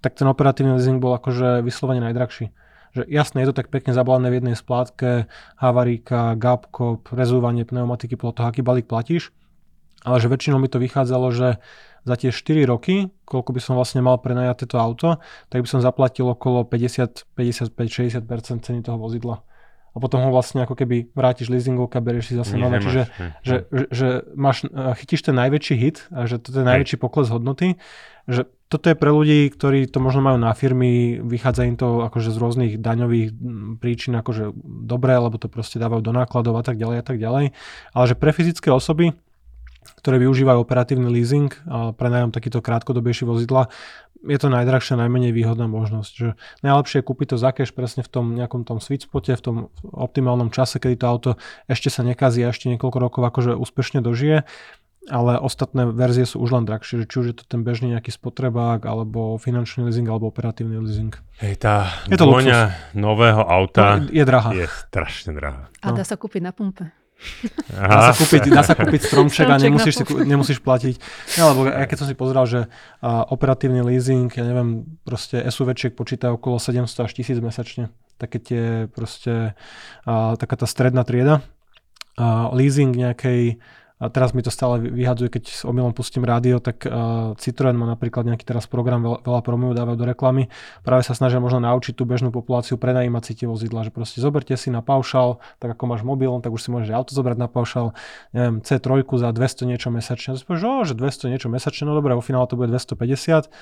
tak 0.00 0.16
ten 0.16 0.26
operatívny 0.28 0.76
leasing 0.76 0.98
bol 1.00 1.16
akože 1.16 1.64
vyslovene 1.64 2.00
najdrahší. 2.10 2.52
Že 2.90 3.02
jasne, 3.06 3.44
je 3.44 3.48
to 3.54 3.58
tak 3.62 3.70
pekne 3.70 3.94
zabalené 3.94 4.34
v 4.34 4.42
jednej 4.42 4.56
splátke, 4.58 5.30
havaríka, 5.60 6.34
gapko, 6.34 6.98
prezúvanie 6.98 7.62
pneumatiky 7.62 8.18
podľa 8.18 8.34
toho, 8.34 8.46
aký 8.50 8.60
balík 8.66 8.90
platíš, 8.90 9.30
ale 10.02 10.18
že 10.18 10.32
väčšinou 10.32 10.58
mi 10.58 10.66
to 10.66 10.82
vychádzalo, 10.82 11.26
že 11.30 11.48
za 12.02 12.14
tie 12.16 12.32
4 12.32 12.64
roky, 12.64 13.12
koľko 13.28 13.50
by 13.52 13.60
som 13.60 13.74
vlastne 13.76 14.00
mal 14.00 14.16
prenajať 14.16 14.64
toto 14.64 14.76
auto, 14.80 15.08
tak 15.52 15.62
by 15.62 15.68
som 15.68 15.84
zaplatil 15.84 16.32
okolo 16.32 16.64
50, 16.64 17.28
55, 17.36 18.24
60% 18.24 18.66
ceny 18.66 18.80
toho 18.80 18.96
vozidla 18.96 19.44
a 19.90 19.96
potom 19.98 20.22
ho 20.22 20.30
vlastne 20.30 20.62
ako 20.62 20.78
keby 20.78 21.10
vrátiš 21.12 21.50
leasingovka, 21.50 21.98
berieš 21.98 22.30
si 22.30 22.34
zase 22.38 22.54
nové. 22.54 22.78
Čiže 22.78 23.02
že, 23.42 23.56
že, 23.70 23.84
že 23.90 24.08
máš, 24.38 24.66
e, 24.66 24.70
chytíš 25.02 25.26
ten 25.26 25.34
najväčší 25.34 25.74
hit 25.74 26.06
a 26.14 26.30
že 26.30 26.38
to 26.38 26.54
je 26.54 26.66
najväčší 26.66 26.96
pokles 27.02 27.26
hodnoty. 27.26 27.74
Že 28.30 28.46
toto 28.70 28.86
je 28.86 28.94
pre 28.94 29.10
ľudí, 29.10 29.50
ktorí 29.50 29.90
to 29.90 29.98
možno 29.98 30.22
majú 30.22 30.38
na 30.38 30.54
firmy, 30.54 31.18
vychádza 31.18 31.66
im 31.66 31.74
to 31.74 32.06
akože 32.06 32.30
z 32.30 32.38
rôznych 32.38 32.72
daňových 32.78 33.34
príčin 33.82 34.14
akože 34.14 34.54
dobré, 34.86 35.18
lebo 35.18 35.34
to 35.42 35.50
proste 35.50 35.82
dávajú 35.82 36.06
do 36.06 36.14
nákladov 36.14 36.54
a 36.54 36.62
tak 36.62 36.78
ďalej 36.78 36.96
a 37.02 37.04
tak 37.04 37.18
ďalej. 37.18 37.50
Ale 37.90 38.04
že 38.06 38.14
pre 38.14 38.30
fyzické 38.30 38.70
osoby 38.70 39.18
ktoré 40.00 40.20
využívajú 40.20 40.58
operatívny 40.60 41.08
leasing 41.08 41.52
a 41.68 41.92
prenajem 41.92 42.32
takýto 42.32 42.64
krátkodobejší 42.64 43.24
vozidla, 43.28 43.68
je 44.20 44.36
to 44.36 44.52
najdrahšia, 44.52 45.00
najmenej 45.00 45.32
výhodná 45.32 45.64
možnosť. 45.64 46.12
Že 46.12 46.28
najlepšie 46.60 47.00
je 47.00 47.08
kúpiť 47.08 47.26
to 47.32 47.36
za 47.40 47.56
cash 47.56 47.72
presne 47.72 48.04
v 48.04 48.10
tom 48.12 48.36
nejakom 48.36 48.68
tom 48.68 48.76
sweet 48.76 49.08
spote, 49.08 49.32
v 49.32 49.40
tom 49.40 49.56
optimálnom 49.80 50.52
čase, 50.52 50.76
kedy 50.76 51.00
to 51.00 51.06
auto 51.08 51.30
ešte 51.72 51.88
sa 51.88 52.04
nekazí 52.04 52.44
a 52.44 52.52
ešte 52.52 52.68
niekoľko 52.68 52.98
rokov 53.00 53.22
akože 53.24 53.56
úspešne 53.56 54.04
dožije 54.04 54.44
ale 55.08 55.40
ostatné 55.40 55.88
verzie 55.88 56.28
sú 56.28 56.44
už 56.44 56.60
len 56.60 56.64
drahšie, 56.68 57.08
či 57.08 57.16
už 57.16 57.26
je 57.32 57.36
to 57.40 57.44
ten 57.48 57.64
bežný 57.64 57.96
nejaký 57.96 58.12
spotrebák, 58.12 58.84
alebo 58.84 59.40
finančný 59.40 59.88
leasing, 59.88 60.04
alebo 60.06 60.28
operatívny 60.28 60.76
leasing. 60.76 61.16
Hej, 61.40 61.64
tá 61.64 61.88
je 62.04 62.20
to 62.20 62.28
nového 62.92 63.40
auta 63.40 64.04
no, 64.04 64.12
je, 64.12 64.20
je 64.20 64.24
drahá. 64.28 64.50
Je 64.52 64.66
strašne 64.68 65.32
drahá. 65.32 65.72
A 65.80 65.96
dá 65.96 66.04
sa 66.04 66.20
kúpiť 66.20 66.44
na 66.44 66.52
pumpe. 66.52 66.92
Dá 67.70 68.12
sa 68.12 68.14
kúpiť, 68.16 68.42
dá 68.48 68.62
sa 68.64 68.74
kúpiť 68.74 69.00
stromček, 69.06 69.46
a 69.48 69.56
nemusíš, 69.60 70.02
si, 70.02 70.04
nemusíš 70.24 70.58
platiť. 70.64 70.94
Ja, 71.36 71.52
lebo 71.52 71.68
ja 71.68 71.84
keď 71.84 71.96
som 72.00 72.08
si 72.08 72.16
pozrel, 72.16 72.44
že 72.48 72.60
uh, 72.66 73.24
operatívny 73.28 73.84
leasing, 73.84 74.32
ja 74.32 74.44
neviem, 74.44 74.98
proste 75.04 75.44
SUVčiek 75.44 75.92
počíta 75.92 76.32
okolo 76.32 76.56
700 76.56 77.06
až 77.06 77.12
1000 77.12 77.44
mesačne. 77.44 77.84
Také 78.16 78.38
tie 78.40 78.64
proste, 78.88 79.56
uh, 80.08 80.34
taká 80.36 80.56
tá 80.60 80.66
stredná 80.68 81.04
trieda. 81.04 81.44
Uh, 82.16 82.52
leasing 82.52 82.92
nejakej 82.92 83.60
a 84.00 84.08
teraz 84.08 84.32
mi 84.32 84.40
to 84.40 84.48
stále 84.48 84.80
vyhadzuje, 84.80 85.28
keď 85.28 85.44
s 85.52 85.62
omylom 85.68 85.92
pustím 85.92 86.24
rádio, 86.24 86.56
tak 86.56 86.88
uh, 86.88 87.36
Citroen 87.36 87.76
má 87.76 87.84
napríklad 87.84 88.24
nejaký 88.24 88.48
teraz 88.48 88.64
program, 88.64 89.04
veľa, 89.04 89.20
veľa 89.20 89.40
promujú, 89.44 89.76
dávajú 89.76 89.96
do 90.00 90.06
reklamy. 90.08 90.48
Práve 90.80 91.04
sa 91.04 91.12
snažia 91.12 91.36
možno 91.36 91.60
naučiť 91.68 91.92
tú 91.92 92.08
bežnú 92.08 92.32
populáciu 92.32 92.80
prenajímať 92.80 93.22
si 93.28 93.32
tie 93.36 93.46
vozidla, 93.46 93.84
že 93.84 93.92
proste 93.92 94.24
zoberte 94.24 94.56
si 94.56 94.72
na 94.72 94.80
paušal, 94.80 95.44
tak 95.60 95.76
ako 95.76 95.84
máš 95.84 96.00
mobil, 96.00 96.32
tak 96.40 96.48
už 96.48 96.64
si 96.64 96.72
môžeš 96.72 96.96
auto 96.96 97.12
zobrať 97.12 97.36
na 97.44 97.48
paušal, 97.52 97.92
neviem, 98.32 98.64
C3 98.64 99.04
za 99.04 99.28
200 99.36 99.68
niečo 99.68 99.92
mesačne. 99.92 100.32
A 100.32 100.40
povieš, 100.48 100.88
že 100.88 100.94
200 100.96 101.32
niečo 101.36 101.52
mesačne, 101.52 101.84
no 101.84 101.92
dobre, 101.92 102.16
vo 102.16 102.24
finále 102.24 102.48
to 102.48 102.56
bude 102.56 102.72
250 102.72 103.52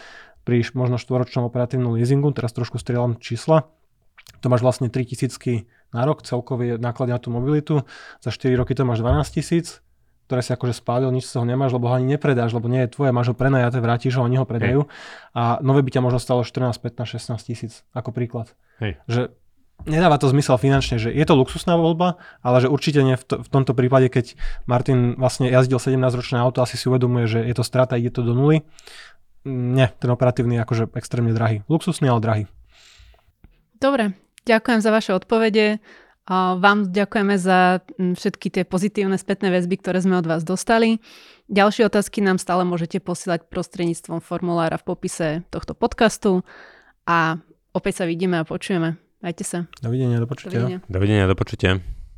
pri 0.47 0.63
možno 0.79 1.03
štvoročnom 1.03 1.51
operatívnom 1.51 1.99
leasingu, 1.99 2.31
teraz 2.31 2.55
trošku 2.55 2.79
strieľam 2.79 3.19
čísla, 3.19 3.67
to 4.39 4.47
máš 4.47 4.63
vlastne 4.63 4.87
3000 4.87 5.67
na 5.91 6.07
rok, 6.07 6.23
celkový 6.23 6.79
náklad 6.79 7.11
na 7.11 7.19
tú 7.19 7.35
mobilitu, 7.35 7.83
za 8.23 8.31
4 8.31 8.55
roky 8.55 8.79
to 8.79 8.87
máš 8.87 9.03
12 9.03 9.35
tisíc, 9.35 9.83
ktoré 10.29 10.45
si 10.45 10.53
akože 10.53 10.77
spálil, 10.77 11.09
nič 11.09 11.25
z 11.25 11.41
toho 11.41 11.49
nemáš, 11.49 11.73
lebo 11.73 11.89
ho 11.89 11.97
ani 11.97 12.05
nepredáš, 12.05 12.53
lebo 12.53 12.69
nie 12.69 12.85
je 12.85 12.93
tvoje, 12.93 13.17
máš 13.17 13.33
ho 13.33 13.35
prenajaté, 13.35 13.81
vrátiš 13.81 14.21
ho, 14.21 14.29
oni 14.29 14.37
ho 14.37 14.45
predajú. 14.45 14.85
Hej. 14.85 14.93
A 15.33 15.57
nové 15.65 15.81
by 15.81 15.89
ťa 15.89 16.05
možno 16.05 16.21
stalo 16.21 16.45
14, 16.45 16.77
15, 16.77 17.17
16 17.17 17.49
tisíc, 17.49 17.73
ako 17.97 18.13
príklad. 18.13 18.53
Hej. 18.77 19.01
Že 19.09 19.33
nedáva 19.89 20.21
to 20.21 20.29
zmysel 20.29 20.61
finančne, 20.61 21.01
že 21.01 21.09
je 21.09 21.25
to 21.25 21.33
luxusná 21.33 21.81
voľba, 21.81 22.21
ale 22.45 22.61
že 22.61 22.69
určite 22.69 23.01
nie 23.01 23.17
v, 23.17 23.25
to, 23.25 23.41
v 23.41 23.49
tomto 23.49 23.73
prípade, 23.73 24.13
keď 24.13 24.37
Martin 24.69 25.17
vlastne 25.17 25.49
jazdil 25.49 25.81
17-ročné 25.81 26.37
auto, 26.37 26.61
asi 26.61 26.77
si 26.77 26.93
uvedomuje, 26.93 27.25
že 27.25 27.41
je 27.49 27.55
to 27.57 27.65
strata, 27.65 27.97
ide 27.97 28.13
to 28.13 28.21
do 28.21 28.37
nuly. 28.37 28.69
Nie, 29.49 29.97
ten 29.97 30.13
operatívny 30.13 30.61
je 30.61 30.65
akože 30.69 30.85
extrémne 30.93 31.33
drahý. 31.33 31.65
Luxusný, 31.73 32.13
ale 32.13 32.21
drahý. 32.21 32.45
Dobre, 33.81 34.13
ďakujem 34.45 34.81
za 34.85 34.93
vaše 34.93 35.17
odpovede. 35.17 35.81
Vám 36.29 36.93
ďakujeme 36.93 37.41
za 37.41 37.81
všetky 37.97 38.53
tie 38.53 38.65
pozitívne 38.69 39.17
spätné 39.17 39.49
väzby, 39.49 39.81
ktoré 39.81 40.05
sme 40.05 40.21
od 40.21 40.29
vás 40.29 40.45
dostali. 40.45 41.01
Ďalšie 41.49 41.89
otázky 41.89 42.21
nám 42.21 42.37
stále 42.37 42.69
môžete 42.69 43.01
posielať 43.01 43.49
prostredníctvom 43.49 44.21
formulára 44.21 44.77
v 44.77 44.85
popise 44.85 45.29
tohto 45.49 45.73
podcastu 45.73 46.45
a 47.09 47.41
opäť 47.73 48.01
sa 48.01 48.05
vidíme 48.05 48.37
a 48.37 48.45
počujeme. 48.45 49.01
Majte 49.25 49.43
sa. 49.43 49.65
Dovidenia, 49.81 50.21
do 50.21 50.29
počutia. 50.29 50.85
Dovidenia, 50.85 51.25
do 51.25 51.35
počutia. 51.35 51.81